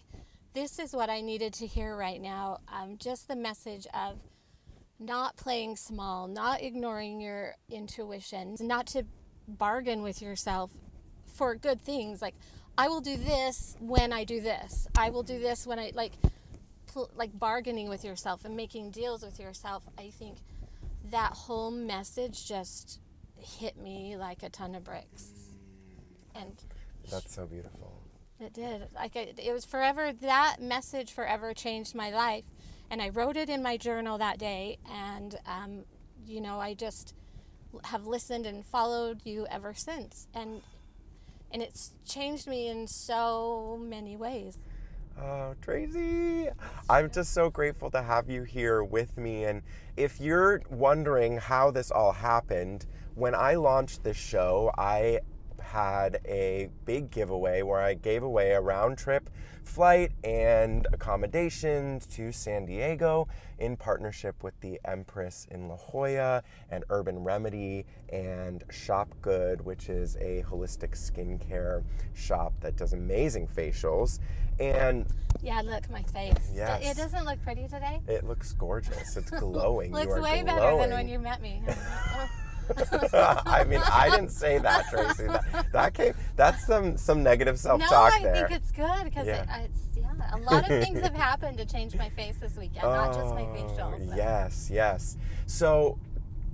this 0.55 0.79
is 0.79 0.93
what 0.93 1.09
I 1.09 1.21
needed 1.21 1.53
to 1.55 1.67
hear 1.67 1.95
right 1.95 2.19
now. 2.19 2.59
Um, 2.69 2.97
just 2.97 3.27
the 3.27 3.35
message 3.35 3.85
of 3.93 4.17
not 4.97 5.35
playing 5.35 5.75
small, 5.75 6.27
not 6.27 6.63
ignoring 6.63 7.19
your 7.19 7.55
intuition, 7.69 8.55
not 8.62 8.88
to 8.88 9.03
bargain 9.47 10.01
with 10.01 10.21
yourself 10.21 10.71
for 11.27 11.55
good 11.55 11.81
things. 11.81 12.21
Like 12.21 12.35
I 12.77 12.88
will 12.88 13.01
do 13.01 13.17
this 13.17 13.75
when 13.79 14.13
I 14.13 14.24
do 14.24 14.39
this. 14.39 14.88
I 14.97 15.09
will 15.09 15.24
do 15.24 15.39
this 15.39 15.67
when 15.67 15.77
I 15.77 15.91
like 15.93 16.13
pl- 16.88 17.12
like 17.15 17.38
bargaining 17.38 17.89
with 17.89 18.05
yourself 18.05 18.45
and 18.45 18.55
making 18.55 18.91
deals 18.91 19.24
with 19.24 19.39
yourself. 19.39 19.83
I 19.97 20.09
think 20.09 20.38
that 21.12 21.33
whole 21.33 21.69
message 21.69 22.47
just 22.47 23.01
hit 23.38 23.77
me 23.77 24.15
like 24.15 24.41
a 24.41 24.50
ton 24.50 24.74
of 24.74 24.85
bricks. 24.85 25.31
And 26.33 26.53
That's 27.12 27.35
so 27.35 27.45
beautiful. 27.45 27.94
It 28.39 28.54
did. 28.54 28.88
Like 28.94 29.15
it, 29.15 29.39
it 29.42 29.54
was 29.54 29.65
forever. 29.65 30.12
That 30.22 30.58
message 30.60 31.12
forever 31.12 31.54
changed 31.54 31.96
my 31.96 32.12
life, 32.12 32.46
and 32.89 33.01
I 33.01 33.10
wrote 33.10 33.38
it 33.38 33.50
in 33.50 33.63
my 33.63 33.77
journal 33.77 34.18
that 34.18 34.38
day. 34.38 34.77
And 34.92 35.38
um, 35.46 35.86
you 36.27 36.42
know, 36.42 36.60
I 36.60 36.74
just 36.74 37.13
have 37.84 38.08
listened 38.08 38.46
and 38.46 38.65
followed 38.65 39.22
you 39.24 39.48
ever 39.50 39.74
since. 39.74 40.27
And 40.34 40.62
and 41.51 41.62
it's 41.62 41.94
changed 42.06 42.48
me 42.48 42.68
in 42.68 42.88
so 42.88 43.80
many 43.82 44.18
ways. 44.18 44.58
Oh, 45.18 45.56
Tracy, 45.62 46.50
I'm 46.89 47.10
just 47.10 47.32
so 47.32 47.50
grateful 47.50 47.89
to 47.92 48.01
have 48.01 48.30
you 48.30 48.44
here 48.44 48.84
with 48.84 49.18
me. 49.18 49.46
And 49.46 49.62
if 49.96 50.20
you're 50.20 50.62
wondering 50.70 51.38
how 51.38 51.72
this 51.72 51.89
all 51.89 52.12
happened, 52.12 52.86
when 53.13 53.34
I 53.34 53.56
launched 53.56 54.04
this 54.04 54.18
show, 54.18 54.74
I 54.77 55.22
had 55.79 56.22
a 56.25 56.70
big 56.86 57.12
giveaway 57.12 57.62
where 57.62 57.82
I 57.82 57.96
gave 57.96 58.24
away 58.24 58.51
a 58.51 58.62
round 58.62 58.98
trip 58.98 59.29
flight 59.65 60.12
and 60.24 60.88
accommodations 60.94 62.05
to 62.05 62.32
San 62.32 62.65
Diego 62.65 63.27
in 63.60 63.75
partnership 63.75 64.41
with 64.41 64.58
the 64.62 64.79
Empress 64.86 65.48
in 65.51 65.67
La 65.67 65.75
Jolla 65.75 66.44
and 66.70 66.86
Urban 66.89 67.20
Remedy 67.25 67.86
and 68.08 68.63
Shop 68.72 69.10
Good, 69.22 69.65
which 69.65 69.89
is 69.89 70.15
a 70.22 70.46
holistic 70.50 70.91
skincare 70.91 71.84
shop 72.13 72.53
that 72.62 72.77
does 72.77 72.94
amazing 72.94 73.46
facials. 73.48 74.20
And 74.62 75.05
Yeah, 75.41 75.62
look 75.62 75.89
my 75.89 76.03
face. 76.03 76.32
It- 76.51 76.55
Yes. 76.55 76.91
It, 76.91 76.96
doesn't 76.96 77.25
look 77.25 77.41
pretty 77.44 77.67
today. 77.67 78.00
it 78.08 78.24
looks 78.24 78.53
gorgeous. 78.53 79.17
It's 79.17 79.29
glowing. 79.41 79.91
Looks 79.91 80.08
way 80.08 80.41
glowing. 80.41 80.46
better 80.46 80.77
than 80.77 80.91
when 80.91 81.10
you 81.10 81.20
met 81.20 81.41
me. 81.41 81.62
I 83.45 83.63
mean, 83.65 83.81
I 83.91 84.10
didn't 84.10 84.29
say 84.31 84.57
that, 84.60 84.86
Tracy. 84.89 85.27
That, 85.27 85.65
that 85.74 85.93
came. 85.93 86.13
That's 86.36 86.65
some 86.65 86.98
some 86.98 87.24
negative 87.24 87.60
self-talk 87.60 88.13
there. 88.22 88.31
I 88.31 88.34
there. 88.34 88.48
think 88.48 88.62
it's 88.62 88.72
good 88.72 89.03
because 89.05 89.27
Yeah. 89.27 89.60
it, 89.62 89.69
it's 89.72 89.98
yeah. 89.98 90.36
A 90.36 90.38
lot 90.39 90.69
of 90.69 90.84
things 90.84 91.00
have 91.01 91.15
happened 91.15 91.57
to 91.57 91.65
change 91.65 91.95
my 91.95 92.10
face 92.10 92.38
this 92.38 92.55
weekend, 92.57 92.84
not 92.84 93.13
just 93.13 93.34
my 93.34 93.43
Oh, 93.43 93.53
facial. 93.53 93.93
but- 94.07 94.17
Yes, 94.17 94.69
yes. 94.72 95.17
So, 95.45 95.98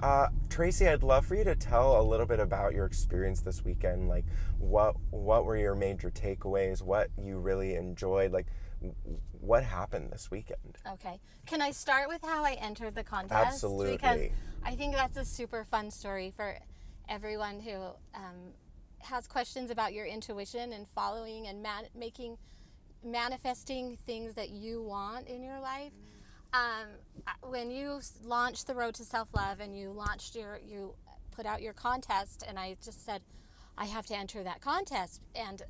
uh, 0.02 0.28
Tracy, 0.50 0.88
I'd 0.88 1.04
love 1.04 1.26
for 1.26 1.36
you 1.36 1.44
to 1.44 1.56
tell 1.56 2.00
a 2.00 2.04
little 2.04 2.26
bit 2.26 2.40
about 2.40 2.74
your 2.74 2.86
experience 2.86 3.42
this 3.42 3.64
weekend. 3.64 4.10
Like, 4.10 4.26
what 4.60 4.96
what 5.12 5.46
were 5.46 5.58
your 5.58 5.76
major 5.76 6.10
takeaways? 6.12 6.82
What 6.82 7.10
you 7.22 7.40
really 7.40 7.76
enjoyed? 7.76 8.32
Like, 8.32 8.48
what 9.40 9.64
happened 9.64 10.12
this 10.12 10.32
weekend? 10.32 10.78
Okay. 10.94 11.20
Can 11.46 11.62
I 11.62 11.72
start 11.72 12.08
with 12.08 12.22
how 12.24 12.44
I 12.44 12.54
entered 12.54 12.96
the 12.96 13.04
contest? 13.04 13.30
Because 13.30 13.54
Absolutely. 13.54 14.32
I 14.64 14.76
think 14.76 14.96
that's 14.96 15.18
a 15.18 15.26
super 15.26 15.64
fun 15.64 15.92
story 15.92 16.34
for 16.36 16.58
everyone 17.10 17.60
who 17.60 17.74
um, 18.14 18.54
has 19.00 19.28
questions 19.28 19.72
about 19.72 19.94
your 19.94 20.06
intuition 20.06 20.74
and 20.74 20.88
following 20.94 21.48
and 21.48 21.62
man- 21.62 21.88
making, 21.96 22.38
manifesting 23.04 23.98
things 24.06 24.36
that 24.36 24.50
you 24.50 24.82
want 24.82 25.28
in 25.28 25.44
your 25.44 25.60
life. 25.60 25.92
Um, 26.54 26.88
when 27.50 27.72
you 27.72 28.02
launched 28.24 28.68
the 28.68 28.76
road 28.76 28.94
to 28.96 29.04
self 29.04 29.34
love 29.34 29.62
and 29.62 29.78
you 29.78 29.92
launched 29.92 30.36
your, 30.36 30.60
you 30.64 30.94
put 31.32 31.46
out 31.46 31.62
your 31.62 31.74
contest, 31.74 32.44
and 32.48 32.60
I 32.60 32.76
just 32.84 33.06
said, 33.06 33.22
I 33.78 33.86
have 33.86 34.06
to 34.08 34.16
enter 34.16 34.44
that 34.44 34.62
contest, 34.62 35.22
and 35.34 35.62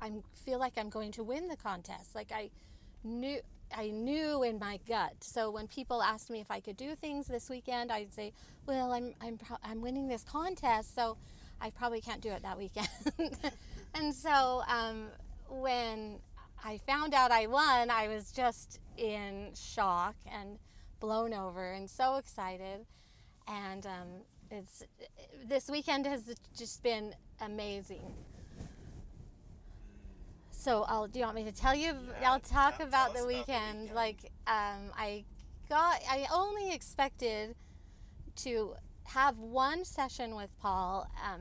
I 0.00 0.10
feel 0.44 0.58
like 0.58 0.72
I'm 0.76 0.88
going 0.88 1.12
to 1.12 1.22
win 1.22 1.48
the 1.48 1.56
contest. 1.56 2.14
Like 2.14 2.32
I 2.32 2.50
knew 3.04 3.40
I 3.76 3.90
knew 3.90 4.42
in 4.42 4.58
my 4.58 4.78
gut. 4.88 5.14
So 5.20 5.50
when 5.50 5.66
people 5.66 6.02
asked 6.02 6.30
me 6.30 6.40
if 6.40 6.50
I 6.50 6.60
could 6.60 6.76
do 6.76 6.94
things 6.94 7.26
this 7.26 7.48
weekend, 7.50 7.90
I'd 7.90 8.12
say, 8.12 8.32
"Well, 8.66 8.92
I'm 8.92 9.14
I'm 9.20 9.38
pro- 9.38 9.58
I'm 9.62 9.80
winning 9.80 10.08
this 10.08 10.22
contest, 10.24 10.94
so 10.94 11.16
I 11.60 11.70
probably 11.70 12.00
can't 12.00 12.20
do 12.20 12.30
it 12.30 12.42
that 12.42 12.58
weekend." 12.58 12.88
and 13.94 14.14
so 14.14 14.62
um, 14.68 15.08
when 15.48 16.18
I 16.64 16.78
found 16.78 17.14
out 17.14 17.30
I 17.30 17.46
won, 17.46 17.90
I 17.90 18.08
was 18.08 18.32
just 18.32 18.80
in 18.96 19.50
shock 19.54 20.16
and 20.30 20.58
blown 21.00 21.34
over 21.34 21.72
and 21.72 21.90
so 21.90 22.16
excited. 22.16 22.86
And 23.48 23.84
um, 23.86 24.08
it's 24.50 24.84
this 25.44 25.68
weekend 25.68 26.06
has 26.06 26.22
just 26.56 26.82
been 26.82 27.14
amazing. 27.40 28.02
So 30.62 30.84
I'll. 30.86 31.08
Do 31.08 31.18
you 31.18 31.24
want 31.24 31.34
me 31.34 31.44
to 31.44 31.50
tell 31.52 31.74
you? 31.74 31.92
I'll 32.24 32.38
talk 32.38 32.78
tell- 32.78 32.86
about 32.86 33.14
the 33.14 33.18
us 33.18 33.22
about 33.22 33.22
the 33.22 33.26
weekend. 33.26 33.80
weekend. 33.80 33.94
Like 33.96 34.18
um, 34.46 34.92
I 34.96 35.24
got. 35.68 36.00
I 36.08 36.24
only 36.32 36.72
expected 36.72 37.56
to 38.36 38.74
have 39.02 39.38
one 39.38 39.84
session 39.84 40.36
with 40.36 40.50
Paul, 40.60 41.10
um, 41.20 41.40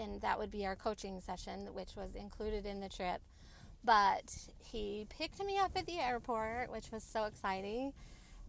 and 0.00 0.20
that 0.22 0.36
would 0.36 0.50
be 0.50 0.66
our 0.66 0.74
coaching 0.74 1.20
session, 1.20 1.68
which 1.74 1.94
was 1.94 2.16
included 2.16 2.66
in 2.66 2.80
the 2.80 2.88
trip. 2.88 3.20
But 3.84 4.36
he 4.58 5.06
picked 5.16 5.38
me 5.44 5.56
up 5.58 5.70
at 5.76 5.86
the 5.86 6.00
airport, 6.00 6.72
which 6.72 6.90
was 6.90 7.04
so 7.04 7.26
exciting, 7.26 7.92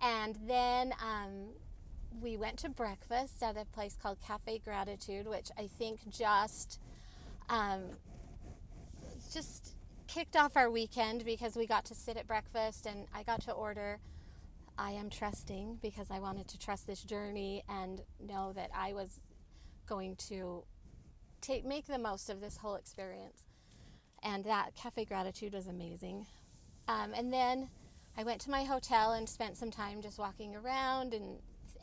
and 0.02 0.36
then 0.48 0.94
um, 1.00 1.50
we 2.24 2.38
went 2.38 2.58
to 2.60 2.70
breakfast 2.70 3.44
at 3.44 3.56
a 3.56 3.66
place 3.66 3.96
called 4.02 4.18
Cafe 4.26 4.62
Gratitude, 4.66 5.28
which 5.28 5.52
I 5.60 5.68
think 5.68 6.00
just 6.10 6.80
um, 7.50 7.82
just 9.32 9.75
kicked 10.08 10.36
off 10.36 10.56
our 10.56 10.70
weekend 10.70 11.26
because 11.26 11.56
we 11.56 11.68
got 11.68 11.86
to 11.86 11.96
sit 11.96 12.18
at 12.18 12.28
breakfast 12.28 12.86
and 12.86 13.08
I 13.14 13.24
got 13.24 13.42
to 13.44 13.52
order. 13.52 14.00
I 14.78 14.92
am 14.92 15.10
trusting 15.10 15.80
because 15.82 16.12
I 16.12 16.20
wanted 16.20 16.48
to 16.50 16.60
trust 16.60 16.88
this 16.88 17.02
journey 17.02 17.64
and 17.70 18.02
know 18.20 18.54
that 18.54 18.70
I 18.76 18.94
was 18.94 19.20
going 19.88 20.16
to 20.28 20.64
take 21.42 21.66
make 21.66 21.88
the 21.88 21.98
most 21.98 22.30
of 22.30 22.42
this 22.42 22.58
whole 22.58 22.76
experience. 22.76 23.44
And 24.24 24.44
that 24.46 24.76
cafe 24.76 25.06
gratitude 25.06 25.54
was 25.54 25.68
amazing. 25.68 26.26
Um, 26.88 27.14
and 27.16 27.32
then 27.32 27.70
I 28.18 28.24
went 28.24 28.42
to 28.42 28.52
my 28.52 28.64
hotel 28.64 29.14
and 29.14 29.28
spent 29.28 29.58
some 29.58 29.72
time 29.72 30.02
just 30.02 30.20
walking 30.20 30.56
around 30.56 31.14
and 31.14 31.40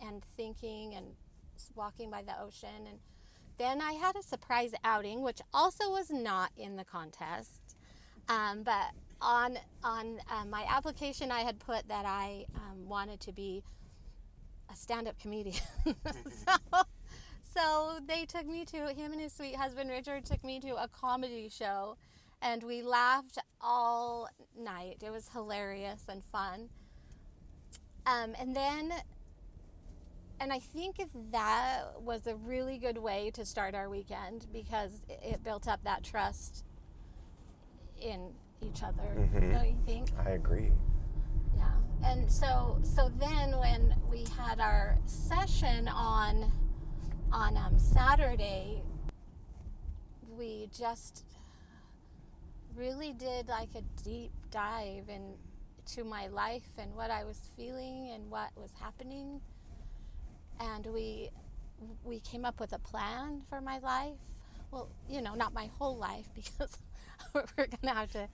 and 0.06 0.24
thinking 0.36 0.94
and 0.94 1.06
walking 1.74 2.10
by 2.10 2.22
the 2.22 2.38
ocean 2.40 2.86
and 2.88 2.98
then 3.58 3.80
I 3.80 3.92
had 3.92 4.16
a 4.16 4.22
surprise 4.22 4.72
outing, 4.82 5.22
which 5.22 5.40
also 5.52 5.90
was 5.90 6.10
not 6.10 6.50
in 6.56 6.76
the 6.76 6.84
contest. 6.84 7.71
Um, 8.28 8.62
but 8.62 8.90
on 9.20 9.58
on 9.82 10.18
uh, 10.30 10.44
my 10.46 10.64
application, 10.68 11.30
I 11.30 11.40
had 11.40 11.58
put 11.58 11.86
that 11.88 12.04
I 12.06 12.46
um, 12.56 12.88
wanted 12.88 13.20
to 13.20 13.32
be 13.32 13.62
a 14.70 14.76
stand-up 14.76 15.18
comedian. 15.18 15.56
so, 15.84 16.82
so 17.54 17.98
they 18.06 18.24
took 18.24 18.46
me 18.46 18.64
to 18.66 18.88
him 18.94 19.12
and 19.12 19.20
his 19.20 19.32
sweet 19.32 19.56
husband 19.56 19.90
Richard 19.90 20.24
took 20.24 20.42
me 20.44 20.60
to 20.60 20.76
a 20.82 20.88
comedy 20.88 21.48
show, 21.48 21.96
and 22.40 22.62
we 22.62 22.82
laughed 22.82 23.38
all 23.60 24.28
night. 24.58 24.98
It 25.02 25.10
was 25.10 25.28
hilarious 25.28 26.04
and 26.08 26.22
fun. 26.24 26.68
Um, 28.06 28.34
and 28.38 28.54
then 28.56 28.92
and 30.40 30.52
I 30.52 30.58
think 30.58 30.96
that 31.30 31.82
was 32.00 32.26
a 32.26 32.34
really 32.34 32.76
good 32.76 32.98
way 32.98 33.30
to 33.34 33.44
start 33.44 33.76
our 33.76 33.88
weekend 33.88 34.46
because 34.52 35.00
it- 35.08 35.20
it 35.22 35.44
built 35.44 35.68
up 35.68 35.84
that 35.84 36.02
trust 36.02 36.64
in 38.02 38.32
each 38.60 38.82
other. 38.82 39.02
Mhm. 39.16 39.52
Don't 39.52 39.68
you 39.68 39.78
think? 39.86 40.08
I 40.18 40.30
agree. 40.30 40.72
Yeah. 41.56 41.70
and 42.04 42.30
so 42.30 42.78
so 42.82 43.08
then 43.10 43.56
when 43.58 43.94
we 44.10 44.24
had 44.36 44.58
our 44.60 44.98
session 45.06 45.88
on 45.88 46.50
on 47.32 47.56
um, 47.56 47.78
Saturday, 47.78 48.82
we 50.36 50.68
just 50.76 51.24
really 52.74 53.12
did 53.12 53.48
like 53.48 53.68
a 53.74 53.82
deep 54.02 54.32
dive 54.50 55.08
into 55.08 56.04
my 56.04 56.26
life 56.28 56.68
and 56.78 56.94
what 56.94 57.10
I 57.10 57.24
was 57.24 57.38
feeling 57.56 58.10
and 58.14 58.30
what 58.30 58.50
was 58.56 58.70
happening, 58.80 59.40
and 60.60 60.86
we 60.86 61.30
we 62.04 62.20
came 62.20 62.44
up 62.44 62.60
with 62.60 62.72
a 62.72 62.78
plan 62.78 63.42
for 63.48 63.60
my 63.60 63.78
life. 63.78 64.18
Well, 64.70 64.88
you 65.08 65.20
know, 65.22 65.34
not 65.34 65.52
my 65.52 65.70
whole 65.78 65.96
life 65.96 66.28
because 66.34 66.78
we're 67.34 67.66
gonna 67.66 67.94
have 67.94 68.10
to. 68.12 68.28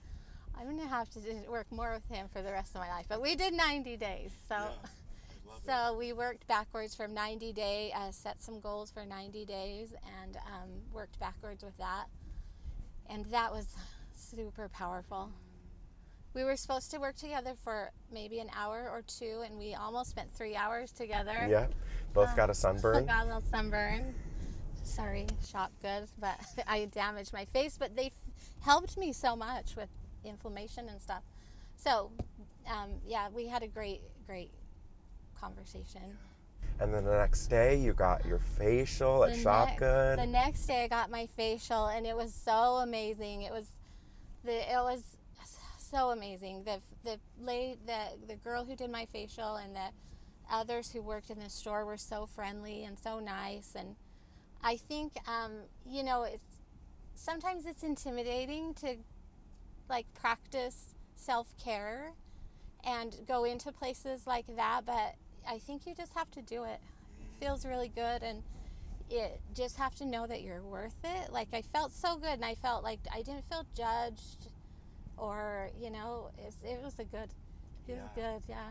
I'm 0.57 0.67
gonna 0.75 0.87
have 0.89 1.09
to 1.11 1.19
work 1.49 1.71
more 1.71 1.93
with 1.93 2.15
him 2.15 2.27
for 2.33 2.41
the 2.41 2.51
rest 2.51 2.75
of 2.75 2.81
my 2.81 2.89
life. 2.89 3.05
But 3.07 3.21
we 3.21 3.35
did 3.35 3.53
90 3.53 3.97
days, 3.97 4.31
so 4.47 4.69
so 5.65 5.95
we 5.97 6.13
worked 6.13 6.47
backwards 6.47 6.95
from 6.95 7.13
90 7.13 7.53
day, 7.53 7.93
uh, 7.95 8.11
set 8.11 8.41
some 8.41 8.59
goals 8.59 8.91
for 8.91 9.05
90 9.05 9.45
days, 9.45 9.93
and 10.21 10.37
um, 10.37 10.69
worked 10.93 11.19
backwards 11.19 11.63
with 11.63 11.77
that, 11.77 12.05
and 13.09 13.25
that 13.25 13.51
was 13.51 13.75
super 14.13 14.69
powerful. 14.69 15.31
We 16.33 16.43
were 16.43 16.55
supposed 16.55 16.91
to 16.91 16.99
work 16.99 17.15
together 17.15 17.53
for 17.63 17.91
maybe 18.11 18.39
an 18.39 18.49
hour 18.55 18.89
or 18.91 19.01
two, 19.01 19.43
and 19.45 19.57
we 19.57 19.73
almost 19.73 20.11
spent 20.11 20.33
three 20.33 20.55
hours 20.55 20.91
together. 20.91 21.47
Yeah. 21.49 21.67
Both 22.13 22.35
got 22.35 22.49
a 22.49 22.53
sunburn. 22.53 23.05
Got 23.05 23.23
a 23.23 23.25
little 23.25 23.43
sunburn. 23.49 24.13
Sorry, 24.83 25.27
shop 25.47 25.71
good, 25.81 26.07
but 26.19 26.39
I 26.67 26.85
damaged 26.85 27.33
my 27.33 27.45
face. 27.45 27.77
But 27.77 27.95
they 27.95 28.11
helped 28.61 28.97
me 28.97 29.13
so 29.13 29.35
much 29.35 29.75
with 29.75 29.89
inflammation 30.23 30.89
and 30.89 31.01
stuff. 31.01 31.23
So, 31.75 32.11
um, 32.67 32.89
yeah, 33.05 33.29
we 33.33 33.47
had 33.47 33.63
a 33.63 33.67
great, 33.67 34.01
great 34.25 34.51
conversation. 35.39 36.17
And 36.79 36.93
then 36.93 37.03
the 37.03 37.17
next 37.17 37.47
day, 37.47 37.75
you 37.75 37.93
got 37.93 38.25
your 38.25 38.39
facial 38.39 39.25
at 39.25 39.33
The 39.33 39.39
Shop 39.39 39.69
Good. 39.77 40.17
The 40.19 40.25
next 40.25 40.65
day, 40.65 40.83
I 40.83 40.87
got 40.87 41.09
my 41.09 41.27
facial, 41.35 41.87
and 41.87 42.05
it 42.05 42.15
was 42.15 42.33
so 42.33 42.77
amazing. 42.77 43.41
It 43.41 43.51
was, 43.51 43.65
the 44.45 44.53
it 44.53 44.77
was 44.77 45.03
so 45.77 46.11
amazing. 46.11 46.63
The 46.63 46.79
the 47.03 47.19
late 47.41 47.85
the 47.85 47.99
the 48.27 48.35
girl 48.35 48.63
who 48.63 48.75
did 48.75 48.91
my 48.91 49.05
facial 49.05 49.55
and 49.55 49.75
the 49.75 49.89
others 50.51 50.91
who 50.91 51.01
worked 51.01 51.29
in 51.29 51.39
the 51.39 51.49
store 51.49 51.85
were 51.85 51.97
so 51.97 52.25
friendly 52.25 52.83
and 52.83 52.97
so 52.97 53.19
nice. 53.19 53.73
And 53.75 53.95
I 54.63 54.77
think, 54.77 55.13
um, 55.27 55.53
you 55.85 56.03
know, 56.03 56.23
it's 56.23 56.48
sometimes 57.19 57.65
it's 57.65 57.83
intimidating 57.83 58.73
to 58.75 58.95
like 59.89 60.05
practice 60.13 60.95
self 61.15 61.53
care 61.63 62.13
and 62.85 63.15
go 63.27 63.43
into 63.43 63.71
places 63.71 64.25
like 64.25 64.45
that, 64.55 64.81
but 64.85 65.15
I 65.47 65.59
think 65.59 65.85
you 65.85 65.93
just 65.93 66.13
have 66.13 66.31
to 66.31 66.41
do 66.41 66.63
it. 66.63 66.79
It 67.19 67.45
feels 67.45 67.65
really 67.65 67.89
good 67.89 68.23
and 68.23 68.41
it 69.09 69.41
just 69.53 69.77
have 69.77 69.95
to 69.95 70.05
know 70.05 70.27
that 70.27 70.41
you're 70.41 70.61
worth 70.61 70.95
it. 71.03 71.31
Like 71.31 71.49
I 71.53 71.61
felt 71.61 71.91
so 71.91 72.15
good 72.15 72.29
and 72.29 72.45
I 72.45 72.55
felt 72.55 72.83
like 72.83 72.99
I 73.13 73.21
didn't 73.21 73.43
feel 73.49 73.65
judged 73.75 74.47
or, 75.17 75.69
you 75.79 75.89
know, 75.89 76.29
it's, 76.37 76.57
it 76.63 76.81
was 76.81 76.97
a 76.99 77.03
good 77.03 77.29
it 77.87 77.93
was 77.93 78.11
good, 78.13 78.43
yeah. 78.47 78.69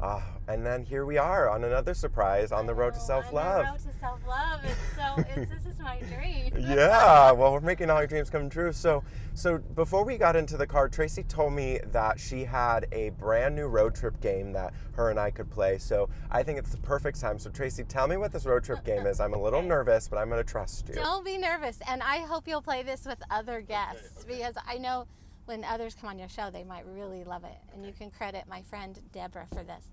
Ah, 0.00 0.22
and 0.48 0.66
then 0.66 0.82
here 0.84 1.06
we 1.06 1.16
are 1.16 1.48
on 1.48 1.64
another 1.64 1.94
surprise 1.94 2.52
on 2.52 2.66
the 2.66 2.74
road 2.74 2.92
to 2.94 3.00
Oh, 3.00 3.04
self 3.06 3.28
On 3.28 3.34
love. 3.34 3.64
the 3.64 3.70
road 3.72 3.92
to 3.92 3.98
self 3.98 4.26
love. 4.26 4.60
It's 4.64 4.96
so 4.96 5.40
it's 5.40 5.50
this 5.50 5.72
is 5.74 5.80
my 5.80 5.98
dream. 6.00 6.52
yeah, 6.58 7.30
well, 7.30 7.52
we're 7.52 7.60
making 7.60 7.88
all 7.90 7.98
your 8.00 8.06
dreams 8.08 8.28
come 8.28 8.50
true. 8.50 8.72
So, 8.72 9.02
so 9.34 9.58
before 9.58 10.04
we 10.04 10.18
got 10.18 10.36
into 10.36 10.56
the 10.56 10.66
car, 10.66 10.88
Tracy 10.88 11.22
told 11.22 11.52
me 11.54 11.78
that 11.92 12.18
she 12.20 12.44
had 12.44 12.86
a 12.92 13.10
brand 13.10 13.54
new 13.54 13.66
road 13.66 13.94
trip 13.94 14.20
game 14.20 14.52
that 14.52 14.74
her 14.92 15.10
and 15.10 15.18
I 15.18 15.30
could 15.30 15.48
play. 15.48 15.78
So, 15.78 16.10
I 16.30 16.42
think 16.42 16.58
it's 16.58 16.72
the 16.72 16.78
perfect 16.78 17.20
time. 17.20 17.38
So, 17.38 17.48
Tracy, 17.50 17.84
tell 17.84 18.08
me 18.08 18.16
what 18.16 18.32
this 18.32 18.44
road 18.44 18.64
trip 18.64 18.84
game 18.84 19.06
is. 19.06 19.20
I'm 19.20 19.32
a 19.32 19.40
little 19.40 19.62
nervous, 19.74 20.08
but 20.08 20.18
I'm 20.18 20.28
going 20.28 20.44
to 20.44 20.50
trust 20.50 20.88
you. 20.88 20.96
Don't 20.96 21.24
be 21.24 21.38
nervous. 21.38 21.78
And 21.88 22.02
I 22.02 22.18
hope 22.18 22.46
you'll 22.48 22.62
play 22.62 22.82
this 22.82 23.06
with 23.06 23.22
other 23.30 23.60
guests 23.60 24.24
because 24.24 24.54
I 24.66 24.76
know 24.78 25.06
when 25.46 25.64
others 25.64 25.94
come 25.94 26.08
on 26.10 26.18
your 26.18 26.28
show, 26.28 26.50
they 26.50 26.64
might 26.64 26.84
really 26.86 27.24
love 27.24 27.44
it. 27.44 27.56
And 27.74 27.84
you 27.84 27.92
can 27.92 28.10
credit 28.10 28.44
my 28.48 28.62
friend 28.62 28.98
Deborah 29.12 29.46
for 29.52 29.62
this. 29.62 29.84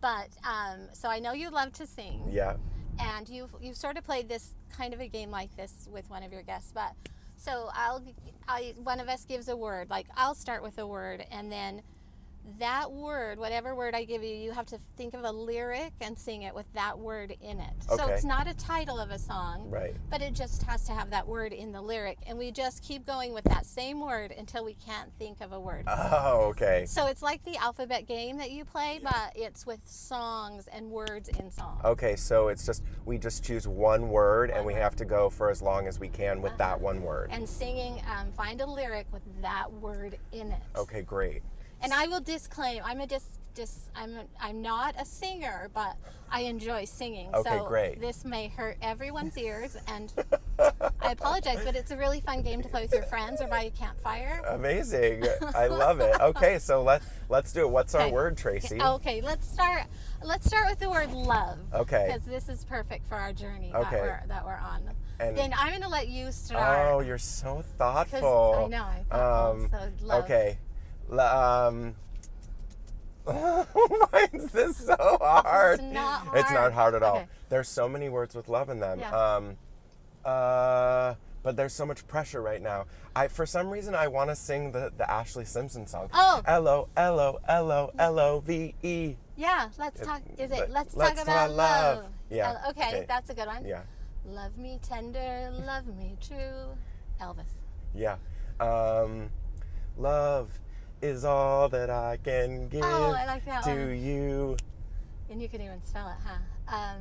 But 0.00 0.28
um, 0.44 0.88
so 0.92 1.08
I 1.08 1.18
know 1.18 1.32
you 1.32 1.50
love 1.50 1.72
to 1.74 1.86
sing, 1.86 2.22
Yeah. 2.30 2.56
and 2.98 3.28
you've 3.28 3.54
you've 3.60 3.76
sort 3.76 3.98
of 3.98 4.04
played 4.04 4.28
this 4.28 4.54
kind 4.74 4.94
of 4.94 5.00
a 5.00 5.08
game 5.08 5.30
like 5.30 5.54
this 5.56 5.88
with 5.92 6.08
one 6.08 6.22
of 6.22 6.32
your 6.32 6.42
guests. 6.42 6.72
But 6.72 6.92
so 7.36 7.68
I'll 7.74 8.02
I 8.48 8.74
one 8.82 8.98
of 9.00 9.08
us 9.08 9.24
gives 9.26 9.48
a 9.48 9.56
word. 9.56 9.90
Like 9.90 10.06
I'll 10.16 10.34
start 10.34 10.62
with 10.62 10.78
a 10.78 10.86
word, 10.86 11.26
and 11.30 11.52
then 11.52 11.82
that 12.58 12.90
word, 12.90 13.38
whatever 13.38 13.74
word 13.74 13.94
I 13.94 14.04
give 14.04 14.22
you, 14.22 14.34
you 14.34 14.50
have 14.52 14.66
to 14.66 14.78
think 14.96 15.14
of 15.14 15.24
a 15.24 15.30
lyric 15.32 15.92
and 16.00 16.18
sing 16.18 16.42
it 16.42 16.54
with 16.54 16.66
that 16.74 16.98
word 16.98 17.34
in 17.40 17.58
it. 17.60 17.70
So 17.88 18.06
it's 18.08 18.24
not 18.24 18.46
a 18.48 18.54
title 18.54 18.98
of 18.98 19.10
a 19.10 19.18
song 19.18 19.68
Right. 19.70 19.94
but 20.10 20.20
it 20.20 20.34
just 20.34 20.62
has 20.64 20.84
to 20.84 20.92
have 20.92 21.10
that 21.10 21.26
word 21.26 21.52
in 21.52 21.72
the 21.72 21.80
lyric 21.80 22.18
and 22.26 22.36
we 22.38 22.50
just 22.50 22.82
keep 22.82 23.06
going 23.06 23.32
with 23.32 23.44
that 23.44 23.66
same 23.66 24.00
word 24.00 24.32
until 24.36 24.64
we 24.64 24.74
can't 24.74 25.10
think 25.18 25.40
of 25.40 25.52
a 25.52 25.60
word 25.60 25.84
Oh, 25.86 26.46
okay. 26.50 26.84
so 26.86 27.06
it's 27.06 27.22
like 27.22 27.42
the 27.44 27.56
alphabet 27.56 28.06
game 28.06 28.36
that 28.38 28.50
you 28.50 28.64
play 28.64 29.00
but 29.02 29.32
it's 29.34 29.66
with 29.66 29.80
songs 29.84 30.68
and 30.72 30.90
words 30.90 31.28
in 31.28 31.50
songs 31.50 31.80
Okay, 31.84 32.16
so 32.16 32.48
it's 32.48 32.66
just 32.66 32.82
we 33.04 33.18
just 33.18 33.44
choose 33.44 33.66
one 33.68 34.08
word 34.08 34.50
and 34.50 34.64
we 34.64 34.74
have 34.74 34.96
to 34.96 35.04
go 35.04 35.30
for 35.30 35.50
as 35.50 35.62
long 35.62 35.86
as 35.86 35.98
we 35.98 36.08
can 36.08 36.42
with 36.42 36.56
that 36.58 36.80
one 36.80 37.02
word. 37.02 37.28
and 37.32 37.48
singing 37.48 38.02
um, 38.16 38.30
find 38.32 38.60
a 38.60 38.66
lyric 38.66 39.06
with 39.12 39.22
that 39.42 39.70
word 39.74 40.18
in 40.32 40.50
it 40.52 40.62
Okay, 40.76 41.02
great. 41.02 41.42
And 41.82 41.92
i 41.92 42.06
will 42.06 42.20
disclaim 42.20 42.82
i'm 42.84 43.00
a 43.00 43.06
dis, 43.06 43.24
dis 43.54 43.90
i'm 43.96 44.14
a, 44.14 44.24
i'm 44.40 44.60
not 44.62 44.94
a 44.98 45.04
singer 45.04 45.70
but 45.74 45.96
i 46.30 46.40
enjoy 46.42 46.84
singing 46.84 47.30
Okay, 47.34 47.58
so 47.58 47.66
great. 47.66 48.00
this 48.00 48.24
may 48.24 48.48
hurt 48.48 48.76
everyone's 48.82 49.36
ears 49.38 49.76
and 49.88 50.12
i 51.00 51.12
apologize 51.12 51.58
but 51.64 51.74
it's 51.74 51.90
a 51.90 51.96
really 51.96 52.20
fun 52.20 52.42
game 52.42 52.62
to 52.62 52.68
play 52.68 52.82
with 52.82 52.92
your 52.92 53.02
friends 53.04 53.40
or 53.40 53.48
by 53.48 53.62
a 53.64 53.70
campfire 53.70 54.42
Amazing. 54.48 55.24
I 55.54 55.66
love 55.82 56.00
it. 56.00 56.14
Okay, 56.20 56.58
so 56.58 56.82
let 56.82 57.02
let's 57.28 57.52
do 57.52 57.62
it. 57.62 57.70
What's 57.70 57.94
our 57.94 58.08
word, 58.10 58.36
Tracy? 58.36 58.80
Okay, 58.80 59.20
let's 59.20 59.46
start. 59.46 59.84
Let's 60.24 60.46
start 60.46 60.68
with 60.68 60.78
the 60.80 60.90
word 60.90 61.12
love. 61.12 61.58
Okay. 61.72 62.06
Because 62.08 62.24
this 62.26 62.48
is 62.48 62.64
perfect 62.64 63.08
for 63.08 63.14
our 63.16 63.32
journey 63.32 63.72
Okay. 63.74 63.90
that 63.96 64.00
we're 64.02 64.22
that 64.28 64.44
we're 64.44 64.56
on. 64.56 64.82
And- 65.20 65.36
then 65.36 65.52
I'm 65.56 65.68
going 65.70 65.82
to 65.82 65.88
let 65.88 66.08
you 66.08 66.32
start. 66.32 66.92
Oh, 66.92 67.00
you're 67.00 67.18
so 67.18 67.62
thoughtful. 67.78 68.64
I 68.64 68.68
know. 68.68 68.82
I 68.84 69.04
thought 69.10 69.50
Um, 69.52 69.62
also 69.72 69.90
love. 70.02 70.24
Okay. 70.24 70.58
L- 71.10 71.20
um. 71.20 71.94
Why 73.24 74.28
is 74.32 74.46
this 74.50 74.76
so 74.78 74.96
hard? 75.20 75.80
It's 75.80 75.92
not 75.92 76.20
hard, 76.26 76.38
It's 76.38 76.50
not 76.50 76.72
hard. 76.72 76.94
at 76.94 77.02
all. 77.02 77.16
Okay. 77.18 77.26
There's 77.48 77.68
so 77.68 77.88
many 77.88 78.08
words 78.08 78.34
with 78.34 78.48
love 78.48 78.70
in 78.70 78.80
them. 78.80 78.98
Yeah. 79.00 79.10
Um, 79.10 79.56
uh, 80.24 81.14
but 81.42 81.56
there's 81.56 81.72
so 81.72 81.86
much 81.86 82.06
pressure 82.08 82.40
right 82.42 82.60
now. 82.60 82.86
I, 83.14 83.28
for 83.28 83.46
some 83.46 83.68
reason, 83.70 83.94
I 83.94 84.08
want 84.08 84.30
to 84.30 84.36
sing 84.36 84.72
the, 84.72 84.90
the 84.96 85.04
Ashlee 85.04 85.46
Simpson 85.46 85.86
song. 85.86 86.08
Oh. 86.12 86.42
L 86.46 86.66
O 86.66 86.88
L 86.96 87.20
O 87.20 87.38
L 87.48 87.70
O 87.70 87.90
L 87.98 88.18
O 88.18 88.40
V 88.40 88.74
E. 88.82 89.16
Yeah. 89.36 89.68
Let's 89.78 90.00
talk. 90.00 90.22
Is 90.38 90.50
it? 90.50 90.58
let- 90.58 90.70
Let's, 90.70 90.96
let's 90.96 91.14
talk 91.16 91.22
about 91.24 91.50
love. 91.52 91.96
love. 91.98 92.06
Yeah, 92.30 92.50
Uh, 92.66 92.70
okay, 92.70 92.88
okay. 92.88 93.04
that's 93.08 93.28
a 93.30 93.34
good 93.34 93.46
one. 93.46 93.64
Yeah. 93.66 93.82
Love 94.26 94.56
me 94.56 94.78
tender, 94.82 95.50
love 95.66 95.86
me 95.86 96.16
true. 96.20 96.76
Elvis. 97.20 97.50
Yeah. 97.94 98.16
Um, 98.60 99.30
love 99.98 100.50
is 101.02 101.24
all 101.24 101.68
that 101.70 101.90
I 101.90 102.18
can 102.22 102.68
give 102.68 102.82
Oh, 102.84 103.12
I 103.16 103.26
like 103.26 103.44
that 103.46 103.64
to 103.64 103.70
one. 103.70 104.00
you. 104.02 104.56
And 105.30 105.40
you 105.40 105.48
can 105.48 105.60
even 105.60 105.82
spell 105.84 106.08
it, 106.08 106.16
huh? 106.24 106.74
Um, 106.76 106.96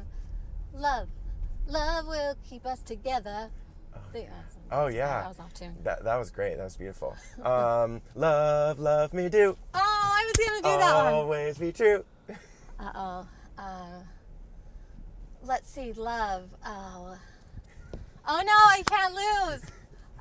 love, 0.79 1.07
love 1.67 2.07
will 2.07 2.35
keep 2.49 2.65
us 2.65 2.79
together. 2.81 3.49
The- 4.13 4.23
uh, 4.25 4.29
Oh, 4.71 4.87
yeah. 4.87 5.21
That 5.21 5.27
was 5.29 5.39
off 5.39 5.53
tune. 5.53 5.75
That, 5.83 6.03
that 6.03 6.15
was 6.17 6.29
great. 6.29 6.57
That 6.57 6.63
was 6.63 6.77
beautiful. 6.77 7.15
Um, 7.43 8.01
love, 8.15 8.79
love 8.79 9.13
me 9.13 9.27
do. 9.29 9.57
Oh, 9.73 9.79
I 9.79 10.25
was 10.27 10.45
gonna 10.47 10.61
do 10.61 10.79
that 10.79 10.95
one. 11.05 11.13
Always 11.13 11.57
be 11.57 11.71
true. 11.71 12.03
Uh 12.81 12.91
oh. 12.95 13.27
Uh, 13.57 13.99
let's 15.43 15.69
see. 15.69 15.91
Love. 15.91 16.43
Oh. 16.65 17.17
Oh 18.25 18.41
no, 18.45 18.53
I 18.53 18.81
can't 18.85 19.13
lose. 19.13 19.61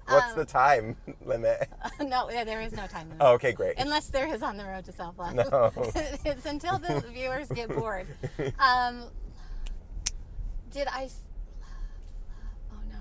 What's 0.08 0.32
Um, 0.32 0.38
the 0.38 0.44
time 0.44 0.96
limit? 1.24 1.68
no, 2.00 2.30
yeah, 2.30 2.44
there 2.44 2.60
is 2.60 2.72
no 2.72 2.86
time 2.86 3.08
limit. 3.08 3.16
Oh, 3.20 3.32
okay, 3.34 3.52
great. 3.52 3.74
Unless 3.78 4.08
there 4.08 4.26
is 4.32 4.42
on 4.42 4.56
the 4.56 4.64
road 4.64 4.84
to 4.86 4.92
self 4.92 5.18
love. 5.18 5.34
No. 5.34 5.72
it's 6.24 6.46
until 6.46 6.78
the 6.78 7.02
viewers 7.12 7.48
get 7.48 7.68
bored. 7.68 8.06
Um, 8.58 9.04
did 10.70 10.88
I? 10.88 11.08
Oh 12.72 12.76
no. 12.90 12.98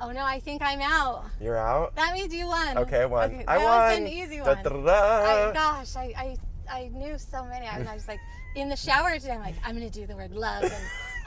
Oh 0.00 0.10
no, 0.12 0.22
I 0.24 0.40
think 0.40 0.62
I'm 0.62 0.80
out. 0.80 1.24
You're 1.40 1.56
out? 1.58 1.94
That 1.96 2.12
means 2.14 2.34
you 2.34 2.46
won. 2.46 2.78
Okay, 2.78 3.02
I 3.02 3.06
won. 3.06 3.30
Okay, 3.34 3.44
I 3.46 3.58
that 3.58 3.64
won. 3.64 3.88
was 3.90 3.98
an 3.98 4.06
easy 4.08 4.40
one. 4.40 4.56
da, 4.62 4.62
da, 4.62 4.82
da. 4.82 5.50
I, 5.50 5.52
gosh, 5.52 5.96
I, 5.96 6.12
I, 6.16 6.36
I 6.70 6.88
knew 6.88 7.16
so 7.18 7.44
many. 7.44 7.66
I 7.66 7.78
was, 7.78 7.88
I 7.88 7.94
was 7.94 8.08
like, 8.08 8.20
in 8.56 8.68
the 8.68 8.76
shower 8.76 9.14
today, 9.18 9.32
I'm 9.32 9.40
like, 9.40 9.54
I'm 9.64 9.76
going 9.76 9.88
to 9.88 10.00
do 10.00 10.06
the 10.06 10.16
word 10.16 10.32
love 10.32 10.62
and 10.64 10.72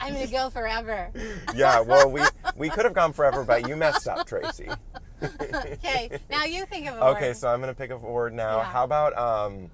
I'm 0.02 0.14
to 0.16 0.26
go 0.26 0.50
forever. 0.50 1.10
yeah, 1.54 1.80
well, 1.80 2.10
we, 2.10 2.22
we 2.56 2.70
could 2.70 2.84
have 2.84 2.94
gone 2.94 3.12
forever, 3.12 3.44
but 3.44 3.66
you 3.68 3.76
messed 3.76 4.08
up, 4.08 4.26
Tracy. 4.26 4.68
okay, 5.22 6.20
now 6.30 6.44
you 6.44 6.66
think 6.66 6.88
of 6.88 6.96
a 6.96 7.00
word. 7.00 7.16
Okay, 7.16 7.32
so 7.34 7.48
I'm 7.48 7.60
to 7.62 7.74
pick 7.74 7.90
a 7.90 7.96
word 7.96 8.34
now. 8.34 8.58
Yeah. 8.58 8.64
How 8.64 8.84
about, 8.84 9.16
um, 9.16 9.70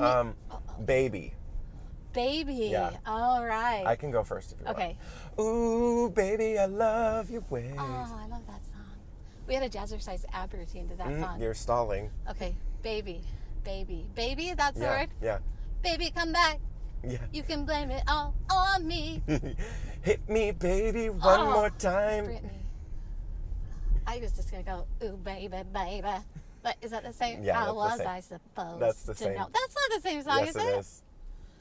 Um, 0.00 0.34
baby. 0.84 1.34
baby. 2.12 2.68
yeah. 2.70 2.90
All 3.06 3.44
right. 3.44 3.84
I 3.86 3.96
can 3.96 4.10
go 4.10 4.22
first 4.22 4.52
if 4.52 4.60
you 4.60 4.66
okay. 4.68 4.96
want. 5.36 5.38
Okay. 5.38 5.42
Ooh, 5.42 6.10
baby, 6.10 6.58
I 6.58 6.66
love 6.66 7.30
your 7.30 7.42
ways. 7.50 7.74
Oh, 7.76 7.82
I 8.18 8.26
love 8.28 8.46
that 8.46 8.64
song. 8.72 8.84
We 9.48 9.54
had 9.54 9.64
a 9.64 9.68
jazzercise 9.68 10.24
ab 10.32 10.52
routine 10.54 10.88
to 10.90 10.94
that 10.96 11.08
Mm, 11.08 11.22
song. 11.22 11.40
You're 11.40 11.54
stalling. 11.54 12.10
Okay, 12.28 12.54
baby, 12.82 13.20
baby, 13.64 14.06
baby. 14.14 14.54
That's 14.56 14.74
the 14.78 14.84
Yeah, 14.84 15.00
word. 15.00 15.08
yeah, 15.20 15.38
Baby, 15.82 16.12
come 16.14 16.32
back. 16.32 16.60
Yeah. 17.02 17.18
You 17.32 17.42
can 17.42 17.64
blame 17.64 17.90
it 17.90 18.02
all 18.08 18.34
on 18.50 18.86
me. 18.86 19.22
Hit 20.02 20.28
me, 20.28 20.50
baby, 20.52 21.08
one 21.10 21.40
Oh, 21.40 21.52
more 21.52 21.70
time. 21.70 22.26
Britney. 22.26 22.50
I 24.06 24.18
was 24.18 24.32
just 24.32 24.50
gonna 24.50 24.62
go, 24.62 24.86
ooh, 25.04 25.16
baby, 25.16 25.56
baby. 25.72 26.08
But 26.62 26.76
is 26.82 26.90
that 26.90 27.04
the 27.04 27.12
same? 27.12 27.42
Yeah, 27.42 27.54
How 27.54 27.74
was 27.74 27.98
same. 27.98 28.06
I 28.06 28.20
supposed 28.20 28.80
That's 28.80 29.02
the 29.04 29.14
to 29.14 29.18
same. 29.18 29.34
know? 29.34 29.48
That's 29.52 29.74
not 29.74 30.02
the 30.02 30.08
same 30.08 30.22
song, 30.22 30.38
yes, 30.40 30.48
is 30.50 30.56
it 30.56 30.62
it? 30.62 30.78
is. 30.78 31.02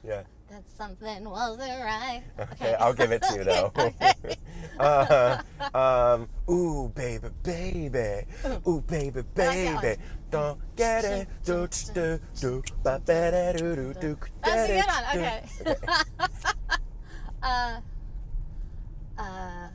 Yeah. 0.04 0.24
That 0.50 0.64
something 0.78 1.30
wasn't 1.30 1.84
right. 1.84 2.24
Okay, 2.54 2.74
I'll 2.80 2.94
give 2.94 3.12
it 3.12 3.22
to 3.24 3.36
you 3.36 3.44
though. 3.46 3.72
Okay. 3.78 4.36
uh, 4.80 5.38
um, 5.74 6.28
ooh, 6.54 6.90
baby, 6.96 7.28
baby, 7.44 8.26
ooh, 8.68 8.82
baby, 8.88 9.22
baby, 9.36 10.02
don't 10.32 10.60
get 10.76 11.06
it, 11.06 11.28
do 11.44 11.68
do 11.94 12.20
do, 12.40 12.64
ba 12.84 13.02
ba 13.06 13.32
da 13.32 13.52
do 13.54 13.76
do 13.76 13.94
do. 13.94 14.18
That's 14.44 14.70
a 14.70 14.74
get 14.74 14.86
good 14.86 14.94
one. 14.94 15.04
it. 15.06 15.18
Okay. 15.18 15.76
uh, 17.44 17.80
uh, 19.18 19.68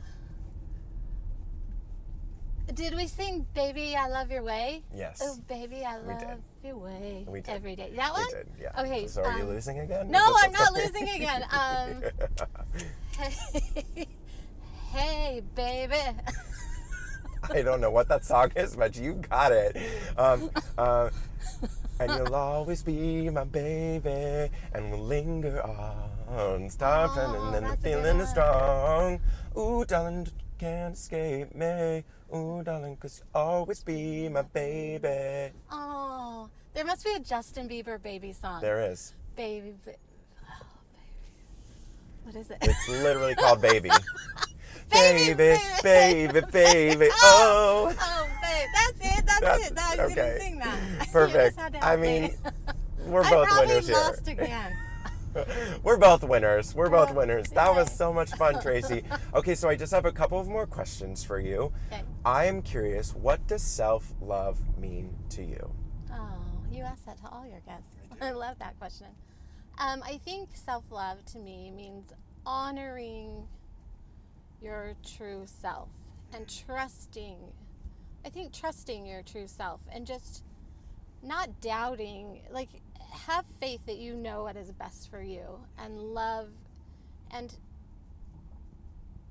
did 2.73 2.95
we 2.95 3.07
sing 3.07 3.45
"Baby, 3.53 3.95
I 3.95 4.07
Love 4.07 4.31
Your 4.31 4.43
Way"? 4.43 4.83
Yes. 4.95 5.21
Oh, 5.23 5.37
baby, 5.47 5.83
I 5.85 5.99
We 5.99 6.07
love 6.07 6.19
did. 6.19 6.37
your 6.63 6.77
way 6.77 7.25
We 7.27 7.41
did. 7.41 7.53
every 7.53 7.75
day. 7.75 7.91
That 7.95 8.11
one? 8.13 8.25
We 8.25 8.31
did, 8.31 8.47
yeah. 8.59 8.81
Okay. 8.81 9.07
So 9.07 9.23
are 9.23 9.37
you 9.37 9.43
um, 9.43 9.49
losing 9.49 9.79
again? 9.79 10.09
No, 10.09 10.19
Is 10.19 10.35
this 10.35 10.43
I'm 10.45 10.51
not 10.51 10.71
okay? 10.71 10.83
losing 10.85 11.09
again. 11.15 11.43
Um, 11.51 12.03
hey, 13.17 14.07
hey, 14.91 15.41
baby. 15.55 15.95
I 17.53 17.61
don't 17.61 17.81
know 17.81 17.91
what 17.91 18.07
that 18.09 18.25
song 18.25 18.51
is, 18.55 18.75
but 18.75 18.95
you 18.95 19.13
got 19.29 19.51
it. 19.51 19.77
Um, 20.17 20.49
uh, 20.77 21.09
and 21.99 22.11
you'll 22.11 22.35
always 22.35 22.83
be 22.83 23.29
my 23.29 23.43
baby, 23.43 24.51
and 24.73 24.91
we'll 24.91 25.01
linger 25.01 25.61
on, 25.63 26.69
stopping, 26.69 27.23
Oh, 27.25 27.45
and 27.45 27.53
then 27.53 27.63
the 27.63 27.69
that's 27.69 27.73
a 27.73 27.87
good 27.87 28.03
feeling 28.03 28.19
is 28.19 28.29
strong. 28.29 29.19
Ooh, 29.57 29.85
darling, 29.85 30.27
can't 30.59 30.95
escape 30.95 31.53
me. 31.55 32.03
Ooh, 32.35 32.61
darling, 32.63 32.97
cause 32.97 33.21
you'll 33.33 33.41
always 33.41 33.83
be 33.83 34.27
my 34.29 34.41
baby. 34.41 35.53
Oh, 35.71 36.49
there 36.73 36.85
must 36.85 37.05
be 37.05 37.13
a 37.13 37.19
Justin 37.19 37.69
Bieber 37.69 38.01
baby 38.01 38.33
song. 38.33 38.61
There 38.61 38.91
is. 38.91 39.13
Baby, 39.35 39.73
ba- 39.85 39.95
oh, 40.49 40.65
baby. 40.93 42.23
What 42.23 42.35
is 42.35 42.49
it? 42.49 42.57
It's 42.61 42.89
literally 42.89 43.35
called 43.35 43.61
Baby. 43.61 43.89
Baby, 44.91 45.33
baby, 45.33 45.61
baby, 45.83 46.41
baby, 46.51 47.07
oh. 47.21 47.93
Oh, 47.99 48.27
babe, 48.41 48.67
that's 48.73 49.17
it. 49.19 49.25
That's, 49.25 49.41
That's- 49.41 49.71
it. 49.71 49.97
You 49.97 50.03
okay. 50.03 50.15
didn't 50.15 50.41
sing 50.41 50.59
that. 50.59 51.09
Perfect. 51.11 51.57
just 51.57 51.59
had 51.59 51.73
to 51.73 51.85
I 51.85 51.95
mean, 51.97 52.21
me. 52.23 52.33
We're 53.05 53.29
both 53.29 53.49
winners 53.59 53.87
here. 53.87 53.95
lost 53.97 54.27
again. 54.27 54.73
We're 55.83 55.97
both 55.97 56.23
winners. 56.23 56.73
We're 56.73 56.89
both 56.89 57.09
Oh, 57.11 57.15
winners. 57.15 57.49
That 57.49 57.75
was 57.75 57.91
so 57.91 58.13
much 58.13 58.31
fun, 58.31 58.61
Tracy. 58.61 59.03
Okay, 59.33 59.53
so 59.53 59.67
I 59.67 59.75
just 59.75 59.91
have 59.91 60.05
a 60.05 60.11
couple 60.11 60.39
of 60.39 60.47
more 60.47 60.65
questions 60.65 61.23
for 61.25 61.39
you. 61.39 61.73
Okay. 61.91 62.03
I 62.23 62.45
am 62.45 62.61
curious, 62.61 63.13
what 63.13 63.45
does 63.45 63.61
self 63.61 64.13
love 64.21 64.57
mean 64.79 65.13
to 65.31 65.43
you? 65.43 65.71
Oh, 66.11 66.29
you 66.71 66.83
asked 66.83 67.05
that 67.05 67.17
to 67.17 67.27
all 67.29 67.45
your 67.45 67.59
guests. 67.65 67.83
I 68.21 68.31
love 68.31 68.57
that 68.59 68.79
question. 68.79 69.07
Um, 69.77 70.01
I 70.03 70.19
think 70.23 70.49
self 70.53 70.85
love 70.89 71.23
to 71.33 71.37
me 71.37 71.69
means 71.69 72.13
honoring 72.45 73.45
your 74.61 74.95
true 75.03 75.43
self 75.45 75.89
and 76.33 76.47
trusting. 76.47 77.37
I 78.25 78.29
think 78.29 78.53
trusting 78.53 79.05
your 79.05 79.21
true 79.21 79.47
self 79.47 79.81
and 79.91 80.05
just 80.05 80.43
not 81.21 81.61
doubting, 81.61 82.41
like, 82.51 82.69
have 83.27 83.45
faith 83.59 83.81
that 83.85 83.97
you 83.97 84.15
know 84.15 84.43
what 84.43 84.55
is 84.55 84.71
best 84.71 85.09
for 85.09 85.21
you 85.21 85.59
and 85.77 85.97
love 85.97 86.49
and 87.31 87.55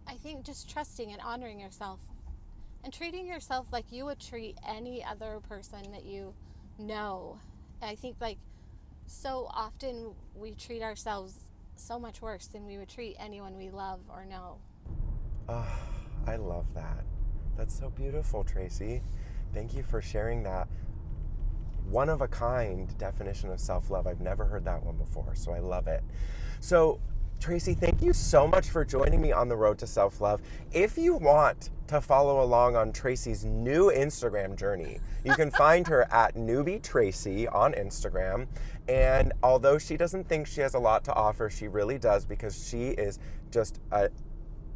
I 0.07 0.15
think 0.15 0.45
just 0.45 0.69
trusting 0.71 1.13
and 1.13 1.21
honoring 1.21 1.59
yourself 1.59 2.01
and 2.83 2.93
treating 2.93 3.27
yourself 3.27 3.67
like 3.73 3.91
you 3.91 4.05
would 4.05 4.21
treat 4.21 4.59
any 4.67 5.03
other 5.05 5.41
person 5.49 5.93
that 5.93 6.05
you 6.05 6.35
know. 6.79 7.39
I 7.83 7.95
think 7.95 8.17
like 8.21 8.39
so 9.07 9.49
often 9.51 10.15
we 10.35 10.53
treat 10.55 10.83
ourselves 10.83 11.35
so 11.77 11.99
much 11.99 12.23
worse 12.23 12.47
than 12.47 12.67
we 12.67 12.79
would 12.79 12.89
treat 12.89 13.17
anyone 13.19 13.57
we 13.57 13.71
love 13.71 14.01
or 14.09 14.25
know. 14.25 14.59
Oh, 15.49 15.67
I 16.27 16.37
love 16.37 16.67
that. 16.75 17.05
That's 17.57 17.79
so 17.79 17.91
beautiful, 17.91 18.45
Tracy. 18.45 19.03
Thank 19.53 19.75
you 19.75 19.83
for 19.83 20.01
sharing 20.01 20.43
that 20.45 20.69
one 21.89 22.09
of 22.09 22.23
a 22.23 22.29
kind 22.29 22.97
definition 22.99 23.51
of 23.51 23.61
self 23.61 23.91
love. 23.91 24.07
I've 24.07 24.21
never 24.21 24.45
heard 24.45 24.65
that 24.65 24.83
one 24.83 24.97
before, 24.97 25.35
so 25.35 25.53
I 25.53 25.59
love 25.59 25.87
it. 25.87 26.03
So, 26.61 26.99
Tracy, 27.41 27.75
thank 27.75 28.01
you 28.01 28.15
so 28.15 28.47
much 28.47 28.71
for 28.71 28.87
joining 28.87 29.21
me 29.21 29.33
on 29.33 29.49
the 29.49 29.57
road 29.57 29.79
to 29.79 29.87
self 29.87 30.21
love. 30.21 30.41
If 30.73 30.97
you 30.97 31.15
want 31.15 31.71
to 31.89 32.01
follow 32.01 32.43
along 32.43 32.77
on 32.77 32.91
Tracy's 32.91 33.45
new 33.45 33.91
Instagram 33.91 34.57
journey, 34.57 34.99
you 35.25 35.35
can 35.35 35.51
find 35.59 35.87
her 35.89 36.11
at 36.11 36.37
Newby 36.37 36.79
Tracy 36.79 37.47
on 37.49 37.75
Instagram. 37.75 38.47
And 38.89 39.33
although 39.43 39.79
she 39.79 39.97
doesn't 39.99 40.27
think 40.27 40.47
she 40.47 40.63
has 40.63 40.75
a 40.75 40.79
lot 40.79 41.05
to 41.05 41.15
offer, 41.15 41.51
she 41.51 41.69
really 41.69 41.99
does 41.99 42.25
because 42.25 42.67
she 42.67 42.89
is 42.89 43.19
just 43.51 43.81
a 43.93 44.09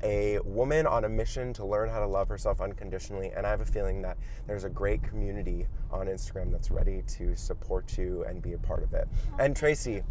a 0.02 0.38
woman 0.44 0.86
on 0.86 1.04
a 1.04 1.08
mission 1.08 1.52
to 1.54 1.64
learn 1.64 1.88
how 1.88 2.00
to 2.00 2.06
love 2.06 2.28
herself 2.28 2.60
unconditionally. 2.60 3.30
And 3.36 3.46
I 3.46 3.50
have 3.50 3.60
a 3.60 3.66
feeling 3.66 4.02
that 4.02 4.16
there's 4.46 4.64
a 4.64 4.68
great 4.70 5.02
community 5.02 5.66
on 5.90 6.06
Instagram 6.06 6.52
that's 6.52 6.70
ready 6.70 7.02
to 7.08 7.34
support 7.36 7.98
you 7.98 8.24
and 8.24 8.40
be 8.42 8.52
a 8.52 8.58
part 8.58 8.82
of 8.82 8.94
it. 8.94 9.08
And 9.38 9.56
Tracy, 9.56 10.02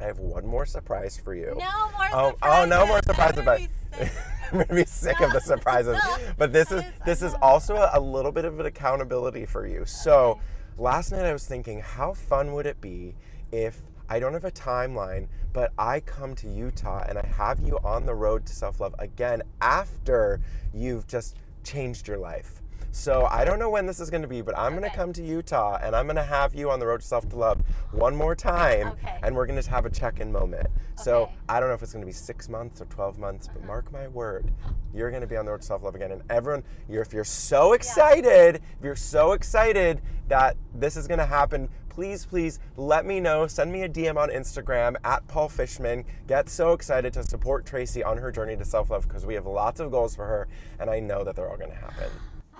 I 0.00 0.04
have 0.04 0.18
one 0.18 0.46
more 0.46 0.66
surprise 0.66 1.16
for 1.16 1.34
you. 1.34 1.54
No 1.58 1.90
more 1.92 2.08
Oh, 2.12 2.34
oh, 2.42 2.64
no 2.64 2.86
more 2.86 3.00
surprises. 3.04 3.36
surprises! 3.36 3.68
I'm 3.92 3.98
But 3.98 4.10
I'm 4.52 4.58
gonna 4.68 4.74
be 4.82 4.84
sick 4.84 5.20
of 5.20 5.32
the 5.32 5.40
surprises. 5.44 5.98
But 6.36 6.52
this 6.52 6.70
is 6.72 6.82
this 7.06 7.22
is 7.22 7.34
also 7.40 7.76
a, 7.76 7.90
a 7.94 8.00
little 8.00 8.32
bit 8.32 8.44
of 8.44 8.58
an 8.60 8.66
accountability 8.66 9.46
for 9.46 9.66
you. 9.66 9.84
So 9.84 10.40
last 10.76 11.12
night 11.12 11.24
I 11.24 11.32
was 11.32 11.46
thinking, 11.46 11.80
how 11.80 12.14
fun 12.14 12.52
would 12.54 12.66
it 12.66 12.80
be 12.80 13.14
if 13.52 13.80
I 14.12 14.20
don't 14.20 14.34
have 14.34 14.44
a 14.44 14.50
timeline, 14.50 15.26
but 15.54 15.72
I 15.78 16.00
come 16.00 16.34
to 16.34 16.46
Utah 16.46 17.02
and 17.08 17.16
I 17.16 17.26
have 17.34 17.60
you 17.60 17.78
on 17.82 18.04
the 18.04 18.14
road 18.14 18.44
to 18.44 18.52
self 18.52 18.78
love 18.78 18.94
again 18.98 19.42
after 19.62 20.38
you've 20.74 21.06
just 21.06 21.38
changed 21.64 22.08
your 22.08 22.18
life. 22.18 22.60
So 22.90 23.26
I 23.30 23.46
don't 23.46 23.58
know 23.58 23.70
when 23.70 23.86
this 23.86 24.00
is 24.00 24.10
going 24.10 24.20
to 24.20 24.28
be, 24.28 24.42
but 24.42 24.56
I'm 24.58 24.76
going 24.76 24.88
to 24.88 24.94
come 24.94 25.14
to 25.14 25.22
Utah 25.22 25.78
and 25.82 25.96
I'm 25.96 26.04
going 26.04 26.16
to 26.16 26.22
have 26.22 26.54
you 26.54 26.70
on 26.70 26.78
the 26.78 26.86
road 26.86 27.00
to 27.00 27.06
self 27.06 27.32
love 27.32 27.62
one 27.92 28.14
more 28.14 28.34
time, 28.34 28.88
Okay. 28.88 29.18
and 29.22 29.34
we're 29.34 29.46
going 29.46 29.60
to 29.60 29.70
have 29.70 29.86
a 29.86 29.90
check-in 29.90 30.30
moment. 30.30 30.66
So 30.96 31.30
I 31.48 31.58
don't 31.58 31.70
know 31.70 31.74
if 31.74 31.82
it's 31.82 31.94
going 31.94 32.02
to 32.02 32.06
be 32.06 32.12
six 32.12 32.50
months 32.50 32.82
or 32.82 32.84
12 32.84 33.18
months, 33.18 33.48
but 33.48 33.60
uh-huh. 33.60 33.66
mark 33.66 33.92
my 33.92 34.08
word, 34.08 34.52
you're 34.92 35.08
going 35.08 35.22
to 35.22 35.26
be 35.26 35.38
on 35.38 35.46
the 35.46 35.52
road 35.52 35.62
to 35.62 35.66
self 35.66 35.84
love 35.84 35.94
again. 35.94 36.12
And 36.12 36.22
everyone, 36.28 36.64
you're, 36.86 37.00
if 37.00 37.14
you're 37.14 37.24
so 37.24 37.72
excited, 37.72 38.56
if 38.56 38.84
you're 38.84 38.94
so 38.94 39.32
excited 39.32 40.02
that 40.28 40.58
this 40.74 40.98
is 40.98 41.08
going 41.08 41.18
to 41.18 41.26
happen, 41.26 41.70
please, 41.92 42.24
please 42.24 42.58
let 42.76 43.04
me 43.04 43.20
know. 43.20 43.46
Send 43.46 43.70
me 43.70 43.82
a 43.82 43.88
DM 43.88 44.16
on 44.16 44.30
Instagram 44.30 44.96
at 45.04 45.26
Paul 45.28 45.48
Fishman. 45.48 46.04
Get 46.26 46.48
so 46.48 46.72
excited 46.72 47.12
to 47.12 47.22
support 47.22 47.66
Tracy 47.66 48.02
on 48.02 48.16
her 48.18 48.32
journey 48.32 48.56
to 48.56 48.64
self 48.64 48.90
love 48.90 49.06
because 49.06 49.26
we 49.26 49.34
have 49.34 49.46
lots 49.46 49.78
of 49.78 49.90
goals 49.90 50.16
for 50.16 50.26
her, 50.26 50.48
and 50.80 50.88
I 50.88 51.00
know 51.00 51.22
that 51.22 51.36
they're 51.36 51.48
all 51.48 51.56
going 51.58 51.70
to 51.70 51.76
happen. 51.76 52.10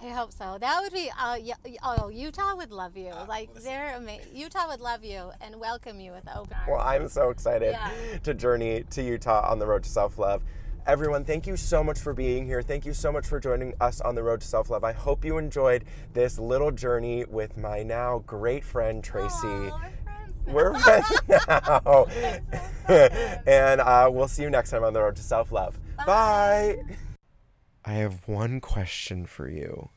I 0.03 0.09
hope 0.09 0.33
so. 0.33 0.59
That 0.61 0.81
would 0.83 0.93
be. 0.93 1.11
Uh, 1.19 1.39
oh, 1.85 2.09
Utah 2.09 2.57
would 2.57 2.73
love 2.73 2.97
you. 2.97 3.09
Uh, 3.09 3.25
like 3.29 3.55
they're 3.55 3.95
amazing. 3.97 4.35
Utah 4.35 4.69
would 4.69 4.81
love 4.81 5.05
you 5.05 5.31
and 5.41 5.59
welcome 5.61 6.01
you 6.01 6.11
with 6.13 6.25
open 6.35 6.53
arms. 6.55 6.69
Well, 6.69 6.81
I'm 6.81 7.09
so 7.09 7.31
excited 7.31 7.71
Yeah. 7.73 8.19
to 8.25 8.35
journey 8.35 8.85
to 8.91 9.03
Utah 9.03 9.49
on 9.49 9.59
the 9.61 9.67
road 9.67 9.85
to 9.85 9.89
self 9.89 10.19
love. 10.19 10.43
Everyone, 10.87 11.25
thank 11.25 11.47
you 11.47 11.57
so 11.57 11.85
much 11.85 11.99
for 12.01 12.13
being 12.13 12.45
here. 12.45 12.61
Thank 12.61 12.85
you 12.85 12.93
so 12.93 13.13
much 13.13 13.27
for 13.27 13.39
joining 13.39 13.73
us 13.81 14.01
on 14.01 14.17
the 14.17 14.23
road 14.23 14.41
to 14.41 14.47
self 14.47 14.69
love. 14.69 14.83
I 14.83 14.93
hope 14.93 15.25
you 15.25 15.39
enjoyed 15.39 15.85
this 16.13 16.39
little 16.41 16.73
journey 16.73 17.25
with 17.25 17.57
my 17.57 17.83
now 17.85 18.19
great 18.27 18.65
friend 18.65 19.03
Tracy. 19.03 19.47
Aw, 19.47 19.91
We're 20.47 20.75
friends. 20.81 21.07
we're 21.29 21.39
friends. 21.39 22.09
friends 22.09 22.43
now. 22.89 23.41
and 23.47 23.81
uh, 23.81 24.11
we'll 24.13 24.27
see 24.27 24.43
you 24.43 24.51
next 24.51 24.71
time 24.71 24.83
on 24.83 24.93
the 24.93 25.01
road 25.01 25.15
to 25.17 25.23
self 25.23 25.53
love. 25.53 25.79
Bye. 26.05 26.79
I 27.85 27.93
have 27.95 28.27
one 28.27 28.61
question 28.61 29.25
for 29.27 29.49
you 29.49 29.89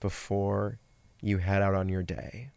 before 0.00 0.78
you 1.20 1.38
head 1.38 1.60
out 1.60 1.74
on 1.74 1.90
your 1.90 2.02
day. 2.02 2.48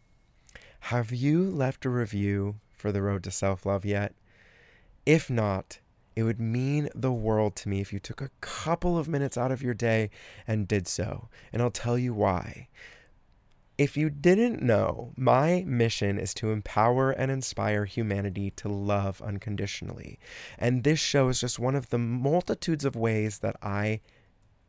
Have 0.80 1.12
you 1.12 1.42
left 1.50 1.84
a 1.84 1.90
review 1.90 2.56
for 2.72 2.92
the 2.92 3.02
road 3.02 3.22
to 3.24 3.30
self 3.30 3.66
love 3.66 3.84
yet? 3.84 4.14
If 5.04 5.28
not, 5.28 5.80
it 6.16 6.22
would 6.22 6.40
mean 6.40 6.88
the 6.94 7.12
world 7.12 7.56
to 7.56 7.68
me 7.68 7.80
if 7.80 7.92
you 7.92 7.98
took 7.98 8.20
a 8.20 8.30
couple 8.40 8.96
of 8.96 9.08
minutes 9.08 9.36
out 9.36 9.50
of 9.50 9.62
your 9.62 9.74
day 9.74 10.10
and 10.46 10.68
did 10.68 10.86
so. 10.86 11.28
And 11.52 11.60
I'll 11.60 11.70
tell 11.70 11.98
you 11.98 12.14
why. 12.14 12.68
If 13.76 13.96
you 13.96 14.08
didn't 14.08 14.62
know, 14.62 15.12
my 15.16 15.64
mission 15.66 16.16
is 16.16 16.32
to 16.34 16.52
empower 16.52 17.10
and 17.10 17.32
inspire 17.32 17.86
humanity 17.86 18.52
to 18.52 18.68
love 18.68 19.20
unconditionally. 19.20 20.20
And 20.56 20.84
this 20.84 21.00
show 21.00 21.28
is 21.28 21.40
just 21.40 21.58
one 21.58 21.74
of 21.74 21.90
the 21.90 21.98
multitudes 21.98 22.84
of 22.84 22.94
ways 22.94 23.40
that 23.40 23.56
I 23.60 24.00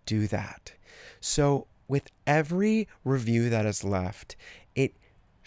do 0.08 0.26
that. 0.28 0.74
So, 1.20 1.68
with 1.88 2.10
every 2.26 2.88
review 3.04 3.48
that 3.52 3.68
is 3.68 3.84
left, 3.84 4.36
it 4.74 4.96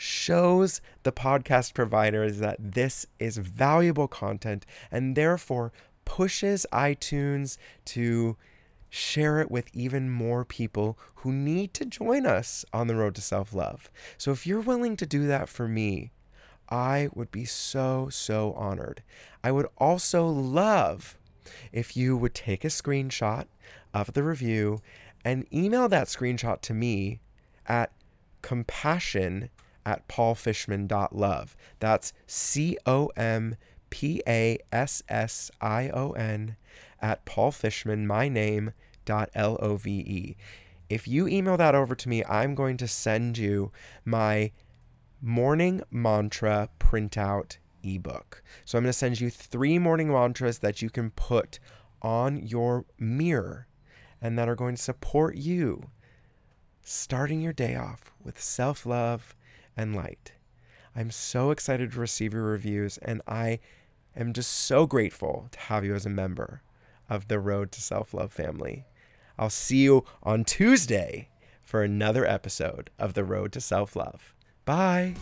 shows 0.00 0.80
the 1.02 1.10
podcast 1.10 1.74
providers 1.74 2.38
that 2.38 2.56
this 2.60 3.04
is 3.18 3.38
valuable 3.38 4.06
content 4.06 4.64
and 4.92 5.16
therefore 5.16 5.72
pushes 6.08 6.64
iTunes 6.72 7.58
to 7.84 8.34
share 8.88 9.40
it 9.40 9.50
with 9.50 9.68
even 9.74 10.08
more 10.08 10.42
people 10.42 10.98
who 11.16 11.30
need 11.30 11.74
to 11.74 11.84
join 11.84 12.24
us 12.24 12.64
on 12.72 12.86
the 12.86 12.96
road 12.96 13.14
to 13.14 13.20
self 13.20 13.52
love. 13.52 13.90
So 14.16 14.32
if 14.32 14.46
you're 14.46 14.60
willing 14.60 14.96
to 14.96 15.06
do 15.06 15.26
that 15.26 15.50
for 15.50 15.68
me, 15.68 16.10
I 16.70 17.10
would 17.14 17.30
be 17.30 17.44
so, 17.44 18.08
so 18.10 18.54
honored. 18.54 19.02
I 19.44 19.52
would 19.52 19.66
also 19.76 20.26
love 20.26 21.18
if 21.72 21.94
you 21.94 22.16
would 22.16 22.34
take 22.34 22.64
a 22.64 22.68
screenshot 22.68 23.44
of 23.92 24.14
the 24.14 24.22
review 24.22 24.80
and 25.26 25.46
email 25.52 25.90
that 25.90 26.06
screenshot 26.06 26.62
to 26.62 26.74
me 26.74 27.20
at 27.66 27.92
compassion 28.40 29.50
at 29.84 30.08
paulfishman.love. 30.08 31.54
That's 31.80 32.14
C 32.26 32.78
O 32.86 33.10
M 33.14 33.56
P 33.90 34.22
A 34.26 34.58
S 34.72 35.02
S 35.08 35.50
I 35.60 35.88
O 35.90 36.12
N 36.12 36.56
at 37.00 37.24
paulfishman, 37.24 38.06
my 38.06 38.28
name, 38.28 38.72
dot 39.04 39.30
L 39.34 39.58
O 39.60 39.76
V 39.76 39.90
E. 39.90 40.36
If 40.88 41.06
you 41.06 41.28
email 41.28 41.56
that 41.56 41.74
over 41.74 41.94
to 41.94 42.08
me, 42.08 42.24
I'm 42.24 42.54
going 42.54 42.76
to 42.78 42.88
send 42.88 43.36
you 43.38 43.72
my 44.04 44.52
morning 45.20 45.82
mantra 45.90 46.68
printout 46.78 47.58
ebook. 47.82 48.42
So 48.64 48.78
I'm 48.78 48.84
going 48.84 48.90
to 48.90 48.98
send 48.98 49.20
you 49.20 49.30
three 49.30 49.78
morning 49.78 50.08
mantras 50.08 50.58
that 50.60 50.82
you 50.82 50.90
can 50.90 51.10
put 51.10 51.58
on 52.00 52.36
your 52.38 52.84
mirror 52.98 53.66
and 54.20 54.38
that 54.38 54.48
are 54.48 54.56
going 54.56 54.76
to 54.76 54.82
support 54.82 55.36
you 55.36 55.90
starting 56.82 57.42
your 57.42 57.52
day 57.52 57.74
off 57.76 58.12
with 58.22 58.40
self 58.40 58.86
love 58.86 59.36
and 59.76 59.94
light. 59.94 60.32
I'm 60.94 61.10
so 61.10 61.50
excited 61.50 61.92
to 61.92 62.00
receive 62.00 62.32
your 62.32 62.44
reviews, 62.44 62.98
and 62.98 63.22
I 63.26 63.60
am 64.16 64.32
just 64.32 64.50
so 64.50 64.86
grateful 64.86 65.48
to 65.52 65.58
have 65.58 65.84
you 65.84 65.94
as 65.94 66.06
a 66.06 66.10
member 66.10 66.62
of 67.08 67.28
the 67.28 67.38
Road 67.38 67.72
to 67.72 67.80
Self 67.80 68.12
Love 68.12 68.32
family. 68.32 68.84
I'll 69.38 69.50
see 69.50 69.78
you 69.78 70.04
on 70.22 70.44
Tuesday 70.44 71.28
for 71.62 71.82
another 71.82 72.26
episode 72.26 72.90
of 72.98 73.14
The 73.14 73.24
Road 73.24 73.52
to 73.52 73.60
Self 73.60 73.94
Love. 73.94 74.34
Bye. 74.64 75.14